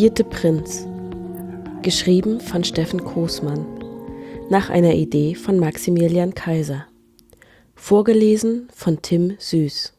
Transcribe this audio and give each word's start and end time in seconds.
Vierte 0.00 0.24
Prinz. 0.24 0.86
Geschrieben 1.82 2.40
von 2.40 2.64
Steffen 2.64 3.04
Koßmann. 3.04 3.66
Nach 4.48 4.70
einer 4.70 4.94
Idee 4.94 5.34
von 5.34 5.58
Maximilian 5.58 6.32
Kaiser. 6.32 6.86
Vorgelesen 7.74 8.70
von 8.74 9.02
Tim 9.02 9.36
Süß. 9.38 9.92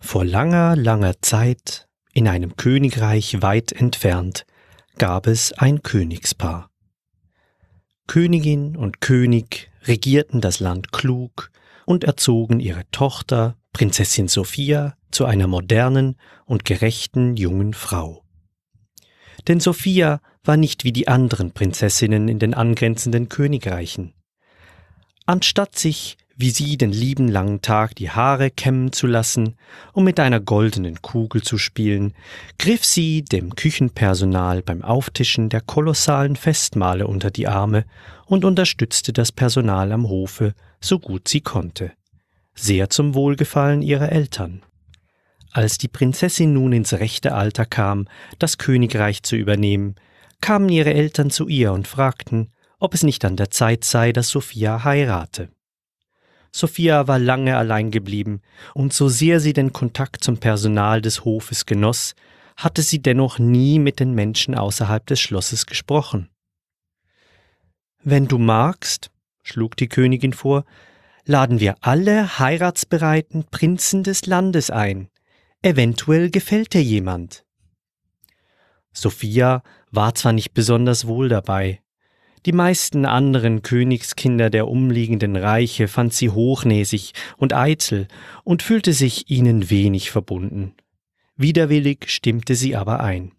Vor 0.00 0.24
langer, 0.24 0.74
langer 0.74 1.22
Zeit, 1.22 1.86
in 2.14 2.26
einem 2.26 2.56
Königreich 2.56 3.42
weit 3.42 3.70
entfernt, 3.70 4.44
gab 4.98 5.28
es 5.28 5.52
ein 5.52 5.84
Königspaar. 5.84 6.68
Königin 8.08 8.74
und 8.74 9.00
König 9.00 9.70
regierten 9.86 10.40
das 10.40 10.58
Land 10.58 10.90
klug 10.90 11.52
und 11.84 12.02
erzogen 12.02 12.58
ihre 12.58 12.90
Tochter, 12.90 13.56
Prinzessin 13.72 14.26
Sophia, 14.26 14.96
zu 15.16 15.24
einer 15.24 15.46
modernen 15.46 16.16
und 16.44 16.66
gerechten 16.66 17.38
jungen 17.38 17.72
Frau. 17.72 18.22
Denn 19.48 19.60
Sophia 19.60 20.20
war 20.44 20.58
nicht 20.58 20.84
wie 20.84 20.92
die 20.92 21.08
anderen 21.08 21.52
Prinzessinnen 21.52 22.28
in 22.28 22.38
den 22.38 22.52
angrenzenden 22.52 23.30
Königreichen. 23.30 24.12
Anstatt 25.24 25.78
sich 25.78 26.18
wie 26.36 26.50
sie 26.50 26.76
den 26.76 26.92
lieben 26.92 27.28
langen 27.28 27.62
Tag 27.62 27.94
die 27.94 28.10
Haare 28.10 28.50
kämmen 28.50 28.92
zu 28.92 29.06
lassen, 29.06 29.56
um 29.94 30.04
mit 30.04 30.20
einer 30.20 30.38
goldenen 30.38 31.00
Kugel 31.00 31.42
zu 31.42 31.56
spielen, 31.56 32.12
griff 32.58 32.84
sie 32.84 33.24
dem 33.24 33.54
Küchenpersonal 33.54 34.60
beim 34.60 34.82
Auftischen 34.82 35.48
der 35.48 35.62
kolossalen 35.62 36.36
Festmahle 36.36 37.06
unter 37.06 37.30
die 37.30 37.48
Arme 37.48 37.86
und 38.26 38.44
unterstützte 38.44 39.14
das 39.14 39.32
Personal 39.32 39.92
am 39.92 40.10
Hofe 40.10 40.52
so 40.78 40.98
gut 40.98 41.26
sie 41.26 41.40
konnte, 41.40 41.92
sehr 42.54 42.90
zum 42.90 43.14
Wohlgefallen 43.14 43.80
ihrer 43.80 44.12
Eltern. 44.12 44.60
Als 45.56 45.78
die 45.78 45.88
Prinzessin 45.88 46.52
nun 46.52 46.74
ins 46.74 46.92
rechte 46.92 47.34
Alter 47.34 47.64
kam, 47.64 48.08
das 48.38 48.58
Königreich 48.58 49.22
zu 49.22 49.36
übernehmen, 49.36 49.94
kamen 50.42 50.68
ihre 50.68 50.92
Eltern 50.92 51.30
zu 51.30 51.48
ihr 51.48 51.72
und 51.72 51.88
fragten, 51.88 52.52
ob 52.78 52.92
es 52.92 53.02
nicht 53.02 53.24
an 53.24 53.36
der 53.36 53.50
Zeit 53.50 53.82
sei, 53.82 54.12
dass 54.12 54.28
Sophia 54.28 54.84
heirate. 54.84 55.48
Sophia 56.52 57.08
war 57.08 57.18
lange 57.18 57.56
allein 57.56 57.90
geblieben, 57.90 58.42
und 58.74 58.92
so 58.92 59.08
sehr 59.08 59.40
sie 59.40 59.54
den 59.54 59.72
Kontakt 59.72 60.22
zum 60.22 60.36
Personal 60.36 61.00
des 61.00 61.24
Hofes 61.24 61.64
genoss, 61.64 62.14
hatte 62.58 62.82
sie 62.82 63.00
dennoch 63.00 63.38
nie 63.38 63.78
mit 63.78 63.98
den 63.98 64.12
Menschen 64.12 64.54
außerhalb 64.54 65.06
des 65.06 65.20
Schlosses 65.20 65.64
gesprochen. 65.64 66.28
Wenn 68.04 68.28
du 68.28 68.36
magst, 68.36 69.10
schlug 69.42 69.74
die 69.78 69.88
Königin 69.88 70.34
vor, 70.34 70.66
laden 71.24 71.60
wir 71.60 71.76
alle 71.80 72.38
heiratsbereiten 72.38 73.44
Prinzen 73.44 74.02
des 74.02 74.26
Landes 74.26 74.70
ein. 74.70 75.08
Eventuell 75.66 76.30
gefällt 76.30 76.74
dir 76.74 76.82
jemand. 76.84 77.44
Sophia 78.92 79.64
war 79.90 80.14
zwar 80.14 80.32
nicht 80.32 80.54
besonders 80.54 81.08
wohl 81.08 81.28
dabei. 81.28 81.80
Die 82.46 82.52
meisten 82.52 83.04
anderen 83.04 83.62
Königskinder 83.62 84.48
der 84.48 84.68
umliegenden 84.68 85.34
Reiche 85.34 85.88
fand 85.88 86.14
sie 86.14 86.30
hochnäsig 86.30 87.14
und 87.36 87.52
eitel 87.52 88.06
und 88.44 88.62
fühlte 88.62 88.92
sich 88.92 89.28
ihnen 89.28 89.68
wenig 89.68 90.12
verbunden. 90.12 90.76
Widerwillig 91.34 92.10
stimmte 92.10 92.54
sie 92.54 92.76
aber 92.76 93.00
ein. 93.00 93.32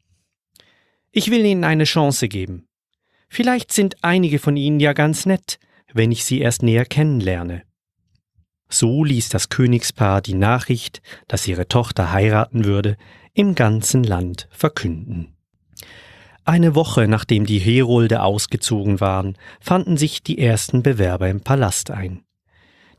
Ich 1.12 1.32
will 1.32 1.46
ihnen 1.46 1.64
eine 1.64 1.86
Chance 1.86 2.28
geben. 2.28 2.68
Vielleicht 3.30 3.72
sind 3.72 4.04
einige 4.04 4.40
von 4.40 4.58
ihnen 4.58 4.82
ja 4.82 4.92
ganz 4.92 5.26
nett, 5.26 5.60
wenn 5.94 6.12
ich 6.12 6.26
sie 6.26 6.42
erst 6.42 6.62
näher 6.62 6.84
kennenlerne. 6.84 7.64
So 8.70 9.04
ließ 9.04 9.30
das 9.30 9.50
Königspaar 9.50 10.22
die 10.22 10.34
Nachricht, 10.34 11.02
dass 11.28 11.48
ihre 11.48 11.68
Tochter 11.68 12.12
heiraten 12.12 12.66
würde, 12.66 12.98
im 13.34 13.56
ganzen 13.56 14.04
Land 14.04 14.48
verkünden. 14.52 15.36
Eine 16.44 16.76
Woche 16.76 17.08
nachdem 17.08 17.46
die 17.46 17.60
Herolde 17.60 18.24
ausgezogen 18.24 19.00
waren, 19.00 19.38
fanden 19.60 19.98
sich 19.98 20.24
die 20.24 20.40
ersten 20.40 20.82
Bewerber 20.82 21.30
im 21.30 21.42
Palast 21.42 21.92
ein. 21.92 22.24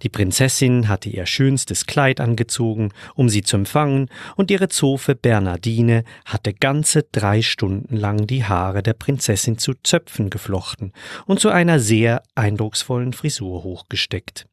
Die 0.02 0.08
Prinzessin 0.08 0.88
hatte 0.88 1.08
ihr 1.08 1.26
schönstes 1.26 1.86
Kleid 1.86 2.20
angezogen, 2.20 2.92
um 3.14 3.28
sie 3.28 3.42
zu 3.42 3.56
empfangen, 3.56 4.10
und 4.36 4.50
ihre 4.50 4.68
Zofe 4.68 5.14
Bernardine 5.14 6.04
hatte 6.24 6.54
ganze 6.54 7.04
drei 7.10 7.42
Stunden 7.42 7.96
lang 7.96 8.26
die 8.26 8.44
Haare 8.44 8.82
der 8.82 8.92
Prinzessin 8.92 9.58
zu 9.58 9.72
Zöpfen 9.82 10.30
geflochten 10.30 10.92
und 11.26 11.40
zu 11.40 11.48
einer 11.48 11.80
sehr 11.80 12.22
eindrucksvollen 12.36 13.12
Frisur 13.12 13.64
hochgesteckt. 13.64 14.46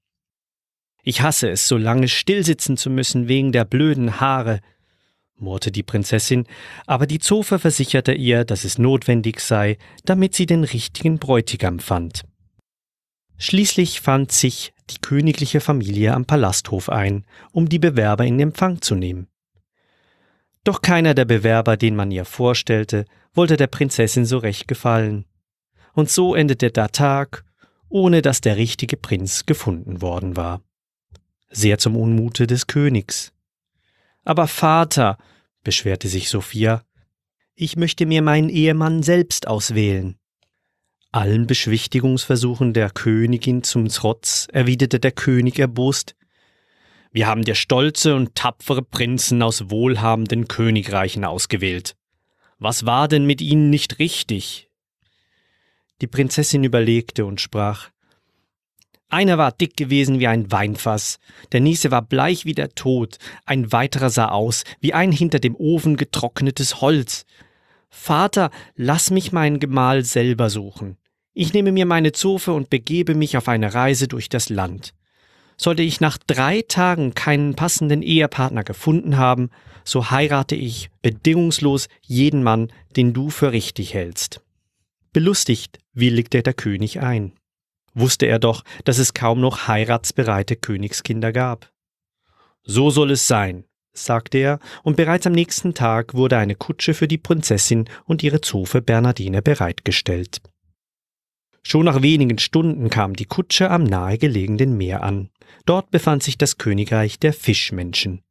Ich 1.07 1.21
hasse 1.21 1.51
es, 1.51 1.67
so 1.67 1.77
lange 1.77 2.07
stillsitzen 2.07 2.77
zu 2.77 2.89
müssen 2.89 3.27
wegen 3.27 3.51
der 3.51 3.63
blöden 3.63 4.19
Haare, 4.19 4.59
murrte 5.37 5.71
die 5.71 5.83
Prinzessin, 5.83 6.47
aber 6.87 7.05
die 7.05 7.19
Zofe 7.19 7.59
versicherte 7.59 8.11
ihr, 8.11 8.43
dass 8.43 8.63
es 8.63 8.79
notwendig 8.79 9.39
sei, 9.39 9.77
damit 10.05 10.33
sie 10.33 10.47
den 10.47 10.63
richtigen 10.63 11.19
Bräutigam 11.19 11.77
fand. 11.77 12.23
Schließlich 13.37 14.01
fand 14.01 14.31
sich 14.31 14.73
die 14.89 14.99
königliche 14.99 15.59
Familie 15.59 16.15
am 16.15 16.25
Palasthof 16.25 16.89
ein, 16.89 17.23
um 17.51 17.69
die 17.69 17.79
Bewerber 17.79 18.25
in 18.25 18.39
Empfang 18.39 18.81
zu 18.81 18.95
nehmen. 18.95 19.27
Doch 20.63 20.81
keiner 20.81 21.13
der 21.13 21.25
Bewerber, 21.25 21.77
den 21.77 21.95
man 21.95 22.09
ihr 22.09 22.25
vorstellte, 22.25 23.05
wollte 23.35 23.57
der 23.57 23.67
Prinzessin 23.67 24.25
so 24.25 24.39
recht 24.39 24.67
gefallen. 24.67 25.25
Und 25.93 26.09
so 26.09 26.33
endete 26.33 26.71
der 26.71 26.91
Tag, 26.91 27.43
ohne 27.89 28.23
dass 28.23 28.41
der 28.41 28.57
richtige 28.57 28.97
Prinz 28.97 29.45
gefunden 29.45 30.01
worden 30.01 30.35
war 30.35 30.64
sehr 31.55 31.77
zum 31.77 31.95
Unmute 31.95 32.47
des 32.47 32.67
Königs. 32.67 33.31
Aber 34.23 34.47
Vater, 34.47 35.17
beschwerte 35.63 36.07
sich 36.07 36.29
Sophia, 36.29 36.83
ich 37.55 37.77
möchte 37.77 38.05
mir 38.05 38.21
meinen 38.21 38.49
Ehemann 38.49 39.01
selbst 39.03 39.47
auswählen. 39.47 40.17
Allen 41.11 41.47
Beschwichtigungsversuchen 41.47 42.73
der 42.73 42.89
Königin 42.89 43.63
zum 43.63 43.87
Trotz 43.87 44.47
erwiderte 44.51 44.99
der 44.99 45.13
König 45.13 45.57
erbost 45.59 46.15
Wir 47.11 47.27
haben 47.27 47.43
dir 47.43 47.55
stolze 47.55 48.15
und 48.15 48.35
tapfere 48.35 48.81
Prinzen 48.81 49.41
aus 49.41 49.69
wohlhabenden 49.69 50.49
Königreichen 50.49 51.23
ausgewählt. 51.23 51.95
Was 52.59 52.85
war 52.85 53.07
denn 53.07 53.25
mit 53.25 53.41
ihnen 53.41 53.69
nicht 53.69 53.99
richtig? 53.99 54.69
Die 56.01 56.07
Prinzessin 56.07 56.65
überlegte 56.65 57.25
und 57.25 57.39
sprach 57.39 57.89
einer 59.09 59.37
war 59.37 59.51
dick 59.51 59.77
gewesen 59.77 60.19
wie 60.19 60.27
ein 60.27 60.51
Weinfass, 60.51 61.19
der 61.51 61.61
nächste 61.61 61.91
war 61.91 62.01
bleich 62.01 62.45
wie 62.45 62.53
der 62.53 62.69
Tod, 62.69 63.17
ein 63.45 63.71
weiterer 63.71 64.09
sah 64.09 64.29
aus 64.29 64.63
wie 64.79 64.93
ein 64.93 65.11
hinter 65.11 65.39
dem 65.39 65.55
Ofen 65.55 65.95
getrocknetes 65.95 66.81
Holz. 66.81 67.25
Vater, 67.89 68.49
lass 68.75 69.11
mich 69.11 69.31
meinen 69.31 69.59
Gemahl 69.59 70.03
selber 70.03 70.49
suchen. 70.49 70.97
Ich 71.33 71.53
nehme 71.53 71.71
mir 71.71 71.85
meine 71.85 72.13
Zofe 72.13 72.53
und 72.53 72.69
begebe 72.69 73.13
mich 73.13 73.37
auf 73.37 73.47
eine 73.47 73.73
Reise 73.73 74.07
durch 74.07 74.29
das 74.29 74.49
Land. 74.49 74.93
Sollte 75.57 75.83
ich 75.83 76.01
nach 76.01 76.17
drei 76.17 76.63
Tagen 76.67 77.13
keinen 77.13 77.55
passenden 77.55 78.01
Ehepartner 78.01 78.63
gefunden 78.63 79.17
haben, 79.17 79.49
so 79.85 80.09
heirate 80.11 80.55
ich 80.55 80.89
bedingungslos 81.01 81.87
jeden 82.01 82.43
Mann, 82.43 82.69
den 82.97 83.13
du 83.13 83.29
für 83.29 83.51
richtig 83.51 83.93
hältst. 83.93 84.41
Belustigt 85.13 85.79
willigte 85.93 86.43
der 86.43 86.53
König 86.53 87.01
ein 87.01 87.33
wusste 87.95 88.27
er 88.27 88.39
doch, 88.39 88.63
dass 88.83 88.99
es 88.99 89.13
kaum 89.13 89.41
noch 89.41 89.67
heiratsbereite 89.67 90.55
Königskinder 90.55 91.31
gab. 91.31 91.71
So 92.63 92.89
soll 92.89 93.11
es 93.11 93.27
sein, 93.27 93.65
sagte 93.93 94.37
er, 94.37 94.59
und 94.83 94.97
bereits 94.97 95.25
am 95.25 95.33
nächsten 95.33 95.73
Tag 95.73 96.13
wurde 96.13 96.37
eine 96.37 96.55
Kutsche 96.55 96.93
für 96.93 97.07
die 97.07 97.17
Prinzessin 97.17 97.85
und 98.05 98.23
ihre 98.23 98.41
Zofe 98.41 98.81
Bernardine 98.81 99.41
bereitgestellt. 99.41 100.41
Schon 101.63 101.85
nach 101.85 102.03
wenigen 102.03 102.37
Stunden 102.37 102.91
kam 102.91 103.15
die 103.15 103.25
Kutsche 103.25 103.71
am 103.71 103.83
nahegelegenen 103.83 104.77
Meer 104.77 105.01
an. 105.01 105.29
Dort 105.65 105.89
befand 105.89 106.21
sich 106.21 106.37
das 106.37 106.59
Königreich 106.59 107.17
der 107.17 107.33
Fischmenschen. 107.33 108.21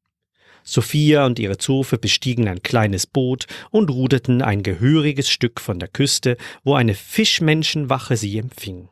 Sophia 0.62 1.26
und 1.26 1.38
ihre 1.38 1.58
Zofe 1.58 1.98
bestiegen 1.98 2.48
ein 2.48 2.62
kleines 2.62 3.06
Boot 3.06 3.46
und 3.70 3.90
ruderten 3.90 4.40
ein 4.40 4.62
gehöriges 4.62 5.28
Stück 5.28 5.60
von 5.60 5.78
der 5.78 5.88
Küste, 5.88 6.36
wo 6.62 6.74
eine 6.74 6.94
Fischmenschenwache 6.94 8.16
sie 8.16 8.38
empfing. 8.38 8.88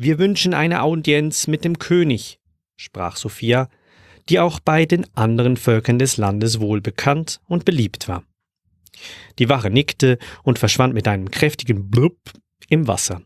Wir 0.00 0.20
wünschen 0.20 0.54
eine 0.54 0.82
Audienz 0.82 1.48
mit 1.48 1.64
dem 1.64 1.80
König, 1.80 2.38
sprach 2.76 3.16
Sophia, 3.16 3.68
die 4.28 4.38
auch 4.38 4.60
bei 4.60 4.86
den 4.86 5.04
anderen 5.16 5.56
Völkern 5.56 5.98
des 5.98 6.18
Landes 6.18 6.60
wohl 6.60 6.80
bekannt 6.80 7.40
und 7.48 7.64
beliebt 7.64 8.06
war. 8.06 8.22
Die 9.40 9.48
Wache 9.48 9.70
nickte 9.70 10.18
und 10.44 10.60
verschwand 10.60 10.94
mit 10.94 11.08
einem 11.08 11.32
kräftigen 11.32 11.90
Blub 11.90 12.16
im 12.68 12.86
Wasser. 12.86 13.22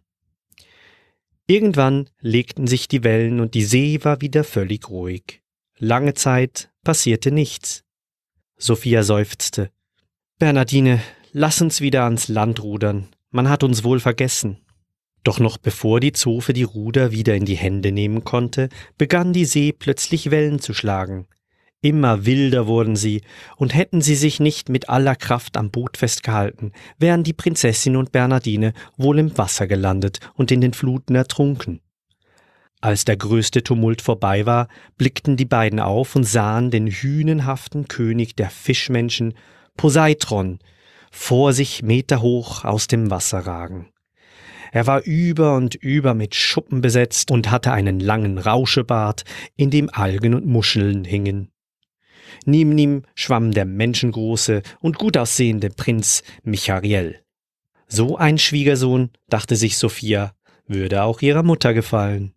Irgendwann 1.46 2.08
legten 2.20 2.66
sich 2.66 2.88
die 2.88 3.04
Wellen 3.04 3.40
und 3.40 3.52
die 3.52 3.64
See 3.64 4.02
war 4.02 4.22
wieder 4.22 4.42
völlig 4.42 4.88
ruhig. 4.88 5.42
Lange 5.76 6.14
Zeit 6.14 6.70
passierte 6.84 7.32
nichts. 7.32 7.84
Sophia 8.56 9.02
seufzte. 9.02 9.70
Bernardine, 10.38 11.02
lass 11.32 11.60
uns 11.60 11.82
wieder 11.82 12.04
ans 12.04 12.28
Land 12.28 12.62
rudern. 12.62 13.08
Man 13.30 13.50
hat 13.50 13.62
uns 13.62 13.84
wohl 13.84 14.00
vergessen. 14.00 14.56
Doch 15.24 15.38
noch 15.38 15.58
bevor 15.58 16.00
die 16.00 16.12
Zofe 16.12 16.52
die 16.52 16.64
Ruder 16.64 17.12
wieder 17.12 17.34
in 17.34 17.44
die 17.44 17.56
Hände 17.56 17.92
nehmen 17.92 18.24
konnte, 18.24 18.68
begann 18.98 19.32
die 19.32 19.44
See 19.44 19.72
plötzlich 19.72 20.30
Wellen 20.30 20.58
zu 20.58 20.74
schlagen. 20.74 21.26
Immer 21.80 22.26
wilder 22.26 22.68
wurden 22.68 22.94
sie, 22.94 23.22
und 23.56 23.74
hätten 23.74 24.02
sie 24.02 24.14
sich 24.14 24.38
nicht 24.38 24.68
mit 24.68 24.88
aller 24.88 25.16
Kraft 25.16 25.56
am 25.56 25.70
Boot 25.70 25.96
festgehalten, 25.96 26.72
wären 26.98 27.24
die 27.24 27.32
Prinzessin 27.32 27.96
und 27.96 28.12
Bernardine 28.12 28.72
wohl 28.96 29.18
im 29.18 29.36
Wasser 29.36 29.66
gelandet 29.66 30.20
und 30.34 30.52
in 30.52 30.60
den 30.60 30.74
Fluten 30.74 31.16
ertrunken. 31.16 31.80
Als 32.80 33.04
der 33.04 33.16
größte 33.16 33.62
Tumult 33.62 34.02
vorbei 34.02 34.46
war, 34.46 34.68
blickten 34.96 35.36
die 35.36 35.44
beiden 35.44 35.78
auf 35.80 36.16
und 36.16 36.24
sahen 36.24 36.70
den 36.70 36.88
hünenhaften 36.88 37.86
König 37.86 38.34
der 38.36 38.50
Fischmenschen, 38.50 39.34
Poseidron, 39.76 40.60
vor 41.10 41.52
sich 41.52 41.82
meterhoch 41.82 42.64
aus 42.64 42.86
dem 42.86 43.10
Wasser 43.10 43.40
ragen. 43.40 43.91
Er 44.72 44.86
war 44.86 45.02
über 45.04 45.54
und 45.54 45.74
über 45.74 46.14
mit 46.14 46.34
Schuppen 46.34 46.80
besetzt 46.80 47.30
und 47.30 47.50
hatte 47.50 47.72
einen 47.72 48.00
langen 48.00 48.38
Rauschebart, 48.38 49.24
in 49.54 49.70
dem 49.70 49.90
Algen 49.90 50.34
und 50.34 50.46
Muscheln 50.46 51.04
hingen. 51.04 51.52
Neben 52.46 52.76
ihm 52.78 53.02
schwamm 53.14 53.52
der 53.52 53.66
menschengroße 53.66 54.62
und 54.80 54.98
gut 54.98 55.18
aussehende 55.18 55.68
Prinz 55.68 56.22
Michariel. 56.42 57.20
So 57.86 58.16
ein 58.16 58.38
Schwiegersohn, 58.38 59.10
dachte 59.28 59.56
sich 59.56 59.76
Sophia, 59.76 60.34
würde 60.66 61.02
auch 61.02 61.20
ihrer 61.20 61.42
Mutter 61.42 61.74
gefallen. 61.74 62.32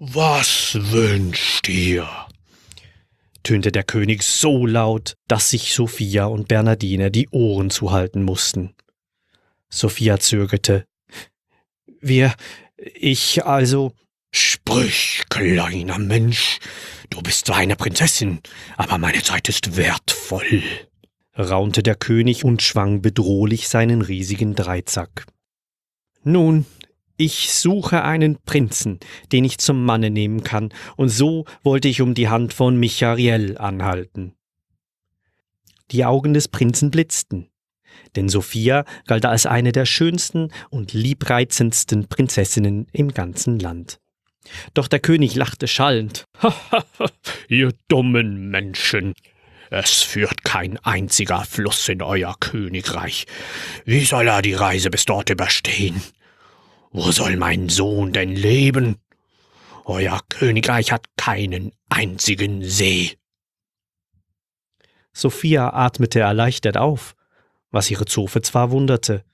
Was 0.00 0.76
wünscht 0.76 1.68
ihr? 1.68 2.08
tönte 3.44 3.70
der 3.70 3.84
König 3.84 4.24
so 4.24 4.66
laut, 4.66 5.14
dass 5.28 5.50
sich 5.50 5.72
Sophia 5.72 6.24
und 6.24 6.48
Bernardine 6.48 7.12
die 7.12 7.28
Ohren 7.30 7.70
zuhalten 7.70 8.24
mussten. 8.24 8.74
Sophia 9.74 10.18
zögerte. 10.18 10.86
Wir, 12.00 12.34
ich 12.76 13.44
also. 13.44 13.92
Sprich, 14.36 15.22
kleiner 15.28 16.00
Mensch, 16.00 16.58
Du 17.14 17.22
bist 17.22 17.46
zwar 17.46 17.58
eine 17.58 17.76
Prinzessin, 17.76 18.40
aber 18.76 18.98
meine 18.98 19.22
Zeit 19.22 19.48
ist 19.48 19.76
wertvoll, 19.76 20.64
raunte 21.38 21.80
der 21.80 21.94
König 21.94 22.44
und 22.44 22.60
schwang 22.60 23.02
bedrohlich 23.02 23.68
seinen 23.68 24.02
riesigen 24.02 24.56
Dreizack. 24.56 25.26
Nun, 26.24 26.66
ich 27.16 27.52
suche 27.52 28.02
einen 28.02 28.38
Prinzen, 28.42 28.98
den 29.30 29.44
ich 29.44 29.58
zum 29.58 29.84
Manne 29.84 30.10
nehmen 30.10 30.42
kann, 30.42 30.72
und 30.96 31.10
so 31.10 31.44
wollte 31.62 31.86
ich 31.86 32.00
um 32.00 32.14
die 32.14 32.28
Hand 32.28 32.52
von 32.52 32.76
Michariel 32.76 33.58
anhalten. 33.58 34.34
Die 35.92 36.04
Augen 36.04 36.34
des 36.34 36.48
Prinzen 36.48 36.90
blitzten, 36.90 37.48
denn 38.16 38.28
Sophia 38.28 38.84
galt 39.06 39.26
als 39.26 39.46
eine 39.46 39.72
der 39.72 39.86
schönsten 39.86 40.50
und 40.70 40.92
liebreizendsten 40.92 42.08
Prinzessinnen 42.08 42.86
im 42.92 43.12
ganzen 43.12 43.58
Land. 43.58 43.98
Doch 44.74 44.88
der 44.88 45.00
König 45.00 45.34
lachte 45.34 45.68
schallend. 45.68 46.24
Ihr 47.48 47.72
dummen 47.88 48.50
Menschen. 48.50 49.14
Es 49.70 50.02
führt 50.02 50.44
kein 50.44 50.78
einziger 50.78 51.44
Fluss 51.44 51.88
in 51.88 52.02
euer 52.02 52.36
Königreich. 52.38 53.26
Wie 53.84 54.04
soll 54.04 54.28
er 54.28 54.42
die 54.42 54.54
Reise 54.54 54.90
bis 54.90 55.04
dort 55.04 55.30
überstehen? 55.30 56.00
Wo 56.90 57.10
soll 57.10 57.36
mein 57.36 57.68
Sohn 57.68 58.12
denn 58.12 58.36
leben? 58.36 58.96
Euer 59.84 60.20
Königreich 60.28 60.92
hat 60.92 61.06
keinen 61.16 61.72
einzigen 61.88 62.62
See. 62.62 63.16
Sophia 65.12 65.72
atmete 65.72 66.20
erleichtert 66.20 66.76
auf, 66.76 67.14
was 67.74 67.90
ihre 67.90 68.06
Zofe 68.06 68.40
zwar 68.40 68.70
wunderte, 68.70 69.24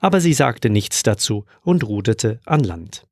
aber 0.00 0.20
sie 0.20 0.32
sagte 0.32 0.70
nichts 0.70 1.02
dazu 1.02 1.44
und 1.62 1.84
ruderte 1.84 2.40
an 2.44 2.64
Land. 2.64 3.06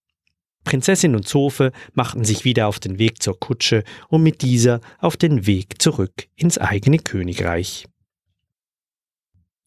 Prinzessin 0.64 1.14
und 1.14 1.26
Zofe 1.26 1.72
machten 1.94 2.25
sich 2.25 2.44
wieder 2.44 2.69
auf 2.69 2.78
den 2.78 2.99
Weg 2.99 3.22
zur 3.22 3.38
Kutsche 3.38 3.84
und 4.08 4.22
mit 4.22 4.43
dieser 4.43 4.81
auf 4.99 5.17
den 5.17 5.46
Weg 5.46 5.81
zurück 5.81 6.28
ins 6.37 6.58
eigene 6.58 6.99
Königreich. 6.99 7.87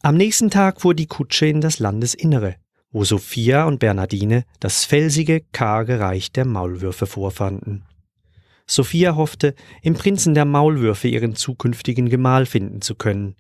Am 0.02 0.16
nächsten 0.16 0.50
Tag 0.50 0.82
fuhr 0.82 0.94
die 0.94 1.08
Kutsche 1.08 1.46
in 1.46 1.62
das 1.62 1.80
Landesinnere, 1.80 2.56
wo 2.92 3.04
Sophia 3.06 3.66
und 3.66 3.80
Bernardine 3.80 4.46
das 4.60 4.86
felsige, 4.86 5.42
karge 5.52 6.00
Reich 6.00 6.32
der 6.32 6.46
Maulwürfe 6.46 7.08
vorfanden. 7.08 7.86
Sophia 8.68 9.16
hoffte, 9.16 9.56
im 9.82 9.94
Prinzen 9.96 10.34
der 10.34 10.46
Maulwürfe 10.46 11.08
ihren 11.08 11.36
zukünftigen 11.36 12.10
Gemahl 12.10 12.46
finden 12.46 12.82
zu 12.82 12.96
können. 12.96 13.36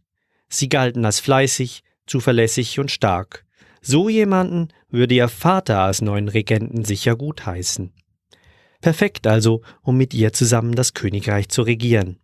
Sie 0.54 0.70
galten 0.70 1.04
als 1.04 1.20
fleißig, 1.20 1.82
zuverlässig 2.06 2.80
und 2.80 2.92
stark, 2.92 3.44
so 3.82 4.08
jemanden 4.08 4.68
würde 4.88 5.16
ihr 5.16 5.28
Vater 5.28 5.80
als 5.80 6.04
neuen 6.04 6.28
Regenten 6.28 6.86
sicher 6.86 7.16
gutheißen. 7.16 7.92
Perfekt 8.80 9.26
also, 9.26 9.64
um 9.82 9.98
mit 9.98 10.14
ihr 10.14 10.32
zusammen 10.32 10.76
das 10.76 10.94
Königreich 10.94 11.50
zu 11.50 11.64
regieren. 11.64 12.20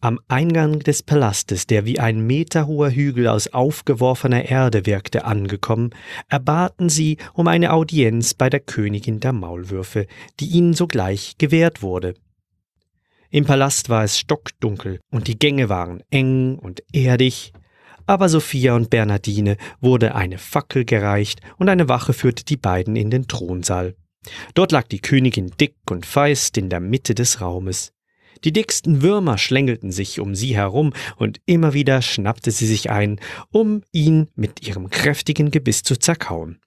Am 0.00 0.20
Eingang 0.28 0.78
des 0.78 1.02
Palastes, 1.02 1.66
der 1.66 1.84
wie 1.86 1.98
ein 1.98 2.24
meterhoher 2.24 2.92
Hügel 2.92 3.26
aus 3.26 3.48
aufgeworfener 3.48 4.44
Erde 4.44 4.86
wirkte, 4.86 5.24
angekommen, 5.24 5.90
erbaten 6.28 6.88
sie 6.88 7.16
um 7.34 7.48
eine 7.48 7.72
Audienz 7.72 8.32
bei 8.32 8.48
der 8.48 8.60
Königin 8.60 9.18
der 9.18 9.32
Maulwürfe, 9.32 10.06
die 10.38 10.46
ihnen 10.46 10.74
sogleich 10.74 11.34
gewährt 11.36 11.82
wurde. 11.82 12.14
Im 13.32 13.44
Palast 13.44 13.88
war 13.88 14.02
es 14.02 14.18
stockdunkel 14.18 14.98
und 15.12 15.28
die 15.28 15.38
Gänge 15.38 15.68
waren 15.68 16.02
eng 16.10 16.58
und 16.58 16.82
erdig, 16.92 17.52
aber 18.04 18.28
Sophia 18.28 18.74
und 18.74 18.90
Bernardine 18.90 19.56
wurde 19.80 20.16
eine 20.16 20.36
Fackel 20.36 20.84
gereicht 20.84 21.40
und 21.56 21.68
eine 21.68 21.88
Wache 21.88 22.12
führte 22.12 22.44
die 22.44 22.56
beiden 22.56 22.96
in 22.96 23.08
den 23.08 23.28
Thronsaal. 23.28 23.94
Dort 24.54 24.72
lag 24.72 24.88
die 24.88 24.98
Königin 24.98 25.52
dick 25.60 25.76
und 25.88 26.06
feist 26.06 26.58
in 26.58 26.70
der 26.70 26.80
Mitte 26.80 27.14
des 27.14 27.40
Raumes. 27.40 27.92
Die 28.42 28.52
dicksten 28.52 29.00
Würmer 29.00 29.38
schlängelten 29.38 29.92
sich 29.92 30.18
um 30.18 30.34
sie 30.34 30.56
herum, 30.56 30.92
und 31.16 31.40
immer 31.46 31.72
wieder 31.72 32.02
schnappte 32.02 32.50
sie 32.50 32.66
sich 32.66 32.90
ein, 32.90 33.20
um 33.52 33.82
ihn 33.92 34.26
mit 34.34 34.66
ihrem 34.66 34.90
kräftigen 34.90 35.52
Gebiss 35.52 35.84
zu 35.84 35.96
zerkauen. 35.96 36.58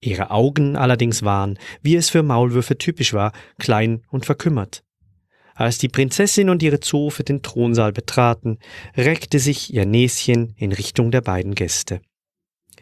Ihre 0.00 0.30
Augen 0.30 0.76
allerdings 0.76 1.24
waren, 1.24 1.58
wie 1.82 1.96
es 1.96 2.08
für 2.08 2.22
Maulwürfe 2.22 2.78
typisch 2.78 3.14
war, 3.14 3.32
klein 3.58 4.02
und 4.10 4.26
verkümmert. 4.26 4.83
Als 5.54 5.78
die 5.78 5.88
Prinzessin 5.88 6.50
und 6.50 6.62
ihre 6.62 6.80
Zofe 6.80 7.22
den 7.22 7.42
Thronsaal 7.42 7.92
betraten, 7.92 8.58
reckte 8.96 9.38
sich 9.38 9.72
ihr 9.72 9.86
Näschen 9.86 10.54
in 10.56 10.72
Richtung 10.72 11.10
der 11.10 11.20
beiden 11.20 11.54
Gäste. 11.54 12.00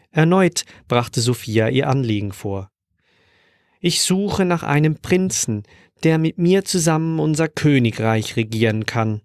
Erneut 0.09 0.63
brachte 0.87 1.21
Sophia 1.21 1.69
ihr 1.69 1.87
Anliegen 1.87 2.31
vor. 2.31 2.69
Ich 3.79 4.01
suche 4.01 4.45
nach 4.45 4.63
einem 4.63 4.95
Prinzen, 4.95 5.63
der 6.03 6.17
mit 6.17 6.37
mir 6.37 6.65
zusammen 6.65 7.19
unser 7.19 7.47
Königreich 7.47 8.35
regieren 8.35 8.85
kann. 8.85 9.21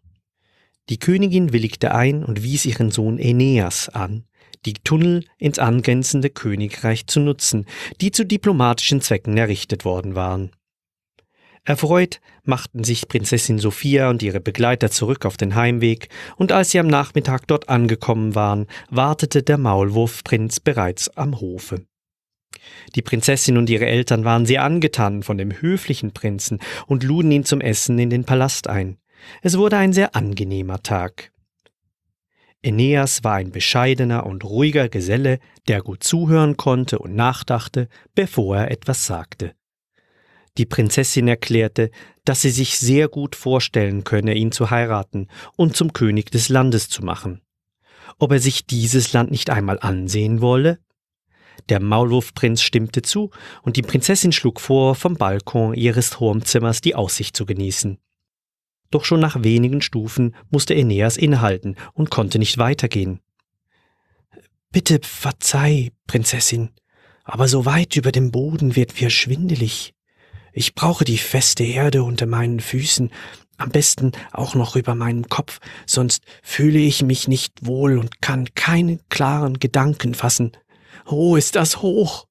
Die 0.88 0.98
Königin 0.98 1.52
willigte 1.52 1.94
ein 1.94 2.24
und 2.24 2.42
wies 2.42 2.64
ihren 2.64 2.90
Sohn 2.90 3.18
Aeneas 3.18 3.88
an, 3.88 4.24
die 4.64 4.74
Tunnel 4.74 5.24
ins 5.38 5.58
angrenzende 5.58 6.30
Königreich 6.30 7.06
zu 7.06 7.20
nutzen, 7.20 7.66
die 8.00 8.10
zu 8.10 8.24
diplomatischen 8.24 9.00
Zwecken 9.00 9.36
errichtet 9.36 9.84
worden 9.84 10.14
waren. 10.14 10.50
Erfreut 11.64 12.20
machten 12.44 12.84
sich 12.84 13.08
Prinzessin 13.08 13.58
Sophia 13.58 14.10
und 14.10 14.22
ihre 14.22 14.40
Begleiter 14.40 14.90
zurück 14.90 15.26
auf 15.26 15.36
den 15.36 15.54
Heimweg, 15.54 16.08
und 16.36 16.52
als 16.52 16.70
sie 16.70 16.78
am 16.78 16.86
Nachmittag 16.86 17.46
dort 17.46 17.68
angekommen 17.68 18.34
waren, 18.34 18.66
wartete 18.90 19.42
der 19.42 19.58
Maulwurfprinz 19.58 20.60
bereits 20.60 21.08
am 21.16 21.40
Hofe. 21.40 21.84
Die 22.94 23.02
Prinzessin 23.02 23.56
und 23.56 23.70
ihre 23.70 23.86
Eltern 23.86 24.24
waren 24.24 24.46
sehr 24.46 24.62
angetan 24.62 25.22
von 25.22 25.38
dem 25.38 25.60
höflichen 25.60 26.12
Prinzen 26.12 26.58
und 26.86 27.02
luden 27.02 27.30
ihn 27.30 27.44
zum 27.44 27.60
Essen 27.60 27.98
in 27.98 28.10
den 28.10 28.24
Palast 28.24 28.68
ein. 28.68 28.98
Es 29.42 29.58
wurde 29.58 29.76
ein 29.76 29.92
sehr 29.92 30.14
angenehmer 30.14 30.82
Tag. 30.82 31.32
Aeneas 32.64 33.22
war 33.22 33.34
ein 33.34 33.52
bescheidener 33.52 34.26
und 34.26 34.44
ruhiger 34.44 34.88
Geselle, 34.88 35.38
der 35.68 35.80
gut 35.80 36.02
zuhören 36.02 36.56
konnte 36.56 36.98
und 36.98 37.14
nachdachte, 37.14 37.88
bevor 38.14 38.56
er 38.56 38.70
etwas 38.70 39.06
sagte. 39.06 39.54
Die 40.58 40.66
Prinzessin 40.66 41.28
erklärte, 41.28 41.90
dass 42.24 42.42
sie 42.42 42.50
sich 42.50 42.78
sehr 42.78 43.08
gut 43.08 43.36
vorstellen 43.36 44.02
könne, 44.02 44.34
ihn 44.34 44.50
zu 44.50 44.70
heiraten 44.70 45.28
und 45.56 45.76
zum 45.76 45.92
König 45.92 46.32
des 46.32 46.48
Landes 46.48 46.88
zu 46.88 47.04
machen. 47.04 47.40
Ob 48.18 48.32
er 48.32 48.40
sich 48.40 48.66
dieses 48.66 49.12
Land 49.12 49.30
nicht 49.30 49.50
einmal 49.50 49.78
ansehen 49.78 50.40
wolle? 50.40 50.80
Der 51.68 51.80
Maulwurfprinz 51.80 52.62
stimmte 52.62 53.02
zu, 53.02 53.30
und 53.62 53.76
die 53.76 53.82
Prinzessin 53.82 54.32
schlug 54.32 54.60
vor, 54.60 54.94
vom 54.96 55.14
Balkon 55.14 55.74
ihres 55.74 56.10
Turmzimmers 56.10 56.80
die 56.80 56.94
Aussicht 56.94 57.36
zu 57.36 57.46
genießen. 57.46 57.98
Doch 58.90 59.04
schon 59.04 59.20
nach 59.20 59.42
wenigen 59.44 59.80
Stufen 59.80 60.34
musste 60.50 60.74
Aeneas 60.74 61.16
innehalten 61.16 61.76
und 61.92 62.10
konnte 62.10 62.38
nicht 62.38 62.58
weitergehen. 62.58 63.20
Bitte 64.70 65.00
verzeih, 65.02 65.92
Prinzessin, 66.06 66.70
aber 67.24 67.46
so 67.46 67.64
weit 67.64 67.96
über 67.96 68.12
dem 68.12 68.32
Boden 68.32 68.74
wird 68.74 69.00
mir 69.00 69.10
schwindelig. 69.10 69.94
Ich 70.58 70.74
brauche 70.74 71.04
die 71.04 71.18
feste 71.18 71.62
Erde 71.62 72.02
unter 72.02 72.26
meinen 72.26 72.58
Füßen, 72.58 73.12
am 73.58 73.70
besten 73.70 74.10
auch 74.32 74.56
noch 74.56 74.74
über 74.74 74.96
meinem 74.96 75.28
Kopf, 75.28 75.60
sonst 75.86 76.24
fühle 76.42 76.80
ich 76.80 77.04
mich 77.04 77.28
nicht 77.28 77.64
wohl 77.64 77.96
und 77.96 78.20
kann 78.20 78.52
keinen 78.56 78.98
klaren 79.08 79.60
Gedanken 79.60 80.14
fassen. 80.14 80.50
Oh, 81.06 81.36
ist 81.36 81.54
das 81.54 81.80
hoch! 81.80 82.26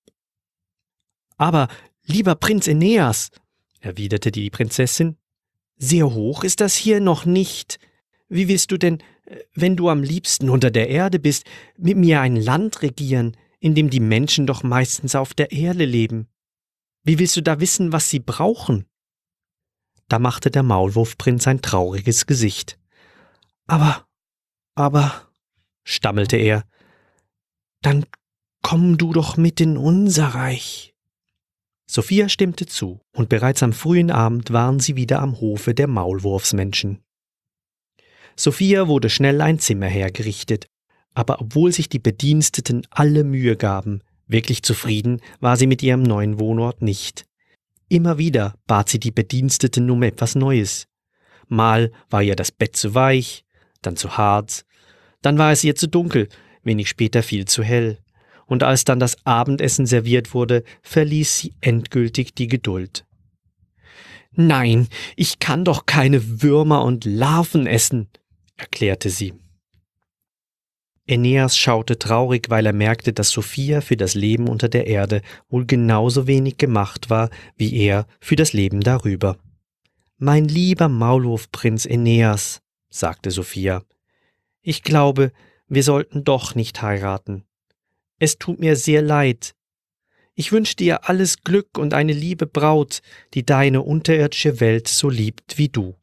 Aber, 1.38 1.69
lieber 2.03 2.36
Prinz 2.36 2.67
Aeneas, 2.67 3.29
erwiderte 3.79 4.34
die 4.34 4.50
Prinzessin, 4.50 5.15
Sehr 5.77 6.13
hoch 6.13 6.43
ist 6.43 6.60
das 6.60 6.75
hier 6.75 7.00
noch 7.00 7.24
nicht. 7.24 7.79
Wie 8.27 8.50
willst 8.50 8.74
du 8.74 8.77
denn, 8.77 9.01
wenn 9.53 9.77
du 9.77 9.88
am 9.88 10.03
liebsten 10.03 10.50
unter 10.50 10.69
der 10.69 10.89
Erde 10.89 11.19
bist, 11.19 11.46
mit 11.77 11.96
mir 11.96 12.19
ein 12.19 12.36
Land 12.36 12.81
regieren, 12.81 13.38
in 13.62 13.74
dem 13.74 13.89
die 13.89 14.01
Menschen 14.01 14.48
doch 14.48 14.63
meistens 14.63 15.15
auf 15.15 15.34
der 15.34 15.53
Erde 15.53 15.86
leben? 15.86 16.27
Wie 17.07 17.19
willst 17.19 17.37
du 17.37 17.41
da 17.41 17.61
wissen, 17.61 17.93
was 17.93 18.09
sie 18.09 18.19
brauchen? 18.19 18.85
Da 20.09 20.19
machte 20.19 20.51
der 20.51 20.63
Maulwurfprinz 20.63 21.47
ein 21.47 21.61
trauriges 21.61 22.25
Gesicht. 22.25 22.77
Aber, 23.65 24.05
aber, 24.75 25.29
stammelte 25.85 26.35
er, 26.35 26.65
dann 27.81 28.05
komm 28.61 28.97
du 28.97 29.13
doch 29.13 29.37
mit 29.37 29.61
in 29.61 29.77
unser 29.77 30.27
Reich. 30.27 30.93
Sophia 31.89 32.27
stimmte 32.27 32.65
zu, 32.65 32.99
und 33.13 33.29
bereits 33.29 33.63
am 33.63 33.71
frühen 33.71 34.11
Abend 34.11 34.51
waren 34.51 34.81
sie 34.81 34.97
wieder 34.97 35.21
am 35.21 35.39
Hofe 35.39 35.73
der 35.73 35.87
Maulwurfsmenschen. 35.87 37.01
Sophia 38.35 38.89
wurde 38.89 39.09
schnell 39.09 39.39
ein 39.39 39.59
Zimmer 39.59 39.87
hergerichtet, 39.87 40.67
aber 41.13 41.39
obwohl 41.39 41.71
sich 41.71 41.87
die 41.87 41.99
Bediensteten 41.99 42.85
alle 42.89 43.23
Mühe 43.23 43.55
gaben, 43.55 44.03
wirklich 44.27 44.63
zufrieden 44.63 45.22
war 45.39 45.57
sie 45.57 45.67
mit 45.67 45.84
ihrem 45.84 46.03
neuen 46.03 46.39
Wohnort 46.39 46.81
nicht. 46.81 47.25
Immer 47.89 48.17
wieder 48.17 48.55
bat 48.67 48.89
sie 48.89 49.00
die 49.00 49.12
Bediensteten 49.12 49.89
um 49.89 50.03
etwas 50.03 50.36
Neues. 50.36 50.88
Mal 51.48 51.91
war 52.10 52.22
ihr 52.22 52.36
das 52.36 52.51
Bett 52.51 52.75
zu 52.75 52.93
weich, 52.93 53.46
dann 53.81 53.96
zu 53.96 54.17
hart, 54.17 54.65
dann 55.22 55.38
war 55.38 55.51
es 55.51 55.63
ihr 55.63 55.75
zu 55.75 55.88
dunkel, 55.88 56.27
wenig 56.63 56.89
später 56.89 57.24
viel 57.24 57.46
zu 57.46 57.63
hell 57.63 58.00
und 58.48 58.63
als 58.63 58.86
dann 58.86 59.00
das 59.00 59.17
Abendessen 59.25 59.86
serviert 59.86 60.34
wurde, 60.34 60.63
verließ 60.81 61.38
sie 61.38 61.53
endgültig 61.62 62.34
die 62.34 62.48
Geduld. 62.48 63.05
Nein, 64.31 64.88
ich 65.15 65.39
kann 65.39 65.65
doch 65.65 65.86
keine 65.86 66.41
Würmer 66.41 66.84
und 66.84 67.05
Larven 67.05 67.67
essen, 67.67 68.07
erklärte 68.55 69.10
sie. 69.10 69.34
Aeneas 71.09 71.57
schaute 71.57 71.97
traurig, 71.97 72.49
weil 72.49 72.65
er 72.65 72.73
merkte, 72.73 73.13
dass 73.13 73.29
Sophia 73.29 73.81
für 73.81 73.97
das 73.97 74.13
Leben 74.13 74.47
unter 74.47 74.69
der 74.69 74.87
Erde 74.87 75.21
wohl 75.49 75.65
genauso 75.65 76.27
wenig 76.27 76.57
gemacht 76.57 77.09
war 77.09 77.29
wie 77.55 77.75
er 77.77 78.07
für 78.19 78.35
das 78.35 78.53
Leben 78.53 78.81
darüber. 78.81 79.37
Mein 80.17 80.45
lieber 80.45 80.89
Maulwurfprinz 80.89 81.85
Aeneas, 81.85 82.61
sagte 82.89 83.31
Sophia, 83.31 83.83
ich 84.61 84.83
glaube, 84.83 85.31
wir 85.67 85.83
sollten 85.83 86.23
doch 86.23 86.55
nicht 86.55 86.81
heiraten. 86.81 87.45
Es 88.19 88.37
tut 88.37 88.59
mir 88.59 88.75
sehr 88.75 89.01
leid. 89.01 89.53
Ich 90.33 90.51
wünsche 90.51 90.75
dir 90.75 91.07
alles 91.09 91.43
Glück 91.43 91.77
und 91.77 91.93
eine 91.93 92.13
liebe 92.13 92.47
Braut, 92.47 93.01
die 93.33 93.45
deine 93.45 93.81
unterirdische 93.81 94.59
Welt 94.59 94.87
so 94.87 95.09
liebt 95.09 95.57
wie 95.57 95.69
du. 95.69 95.95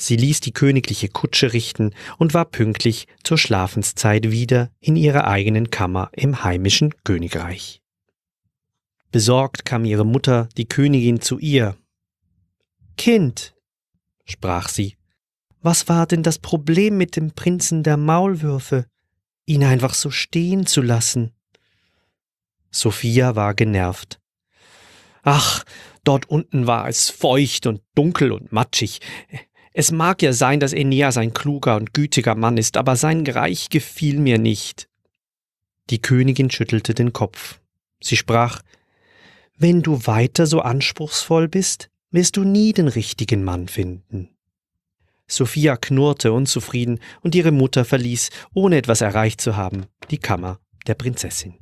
Sie 0.00 0.16
ließ 0.16 0.40
die 0.40 0.52
königliche 0.52 1.08
Kutsche 1.08 1.52
richten 1.52 1.92
und 2.16 2.32
war 2.32 2.44
pünktlich 2.44 3.08
zur 3.24 3.36
Schlafenszeit 3.36 4.30
wieder 4.30 4.70
in 4.80 4.94
ihrer 4.94 5.26
eigenen 5.26 5.70
Kammer 5.70 6.10
im 6.12 6.44
heimischen 6.44 6.94
Königreich. 7.02 7.82
Besorgt 9.10 9.64
kam 9.64 9.84
ihre 9.84 10.06
Mutter, 10.06 10.48
die 10.56 10.66
Königin, 10.66 11.20
zu 11.20 11.38
ihr. 11.38 11.76
Kind, 12.96 13.56
sprach 14.24 14.68
sie, 14.68 14.96
was 15.60 15.88
war 15.88 16.06
denn 16.06 16.22
das 16.22 16.38
Problem 16.38 16.96
mit 16.96 17.16
dem 17.16 17.32
Prinzen 17.32 17.82
der 17.82 17.96
Maulwürfe? 17.96 18.86
ihn 19.46 19.64
einfach 19.64 19.94
so 19.94 20.10
stehen 20.10 20.66
zu 20.66 20.82
lassen. 20.82 21.32
Sophia 22.70 23.34
war 23.34 23.54
genervt. 23.54 24.20
Ach, 25.22 25.64
dort 26.04 26.28
unten 26.28 26.66
war 26.66 26.86
es 26.86 27.08
feucht 27.08 27.66
und 27.66 27.82
dunkel 27.94 28.30
und 28.30 28.52
matschig. 28.52 29.00
Es 29.78 29.92
mag 29.92 30.22
ja 30.22 30.32
sein, 30.32 30.58
dass 30.58 30.74
Aeneas 30.74 31.18
ein 31.18 31.32
kluger 31.32 31.76
und 31.76 31.94
gütiger 31.94 32.34
Mann 32.34 32.56
ist, 32.56 32.76
aber 32.76 32.96
sein 32.96 33.24
Reich 33.24 33.68
gefiel 33.68 34.18
mir 34.18 34.36
nicht. 34.36 34.88
Die 35.90 36.02
Königin 36.02 36.50
schüttelte 36.50 36.94
den 36.94 37.12
Kopf. 37.12 37.60
Sie 38.02 38.16
sprach 38.16 38.62
Wenn 39.56 39.82
du 39.82 40.04
weiter 40.04 40.48
so 40.48 40.62
anspruchsvoll 40.62 41.46
bist, 41.46 41.90
wirst 42.10 42.36
du 42.36 42.42
nie 42.42 42.72
den 42.72 42.88
richtigen 42.88 43.44
Mann 43.44 43.68
finden. 43.68 44.30
Sophia 45.28 45.76
knurrte 45.76 46.32
unzufrieden, 46.32 46.98
und 47.20 47.36
ihre 47.36 47.52
Mutter 47.52 47.84
verließ, 47.84 48.30
ohne 48.54 48.78
etwas 48.78 49.00
erreicht 49.00 49.40
zu 49.40 49.54
haben, 49.54 49.86
die 50.10 50.18
Kammer 50.18 50.58
der 50.88 50.94
Prinzessin. 50.94 51.54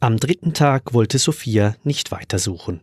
Am 0.00 0.16
dritten 0.16 0.54
Tag 0.54 0.92
wollte 0.92 1.20
Sophia 1.20 1.76
nicht 1.84 2.10
weitersuchen. 2.10 2.80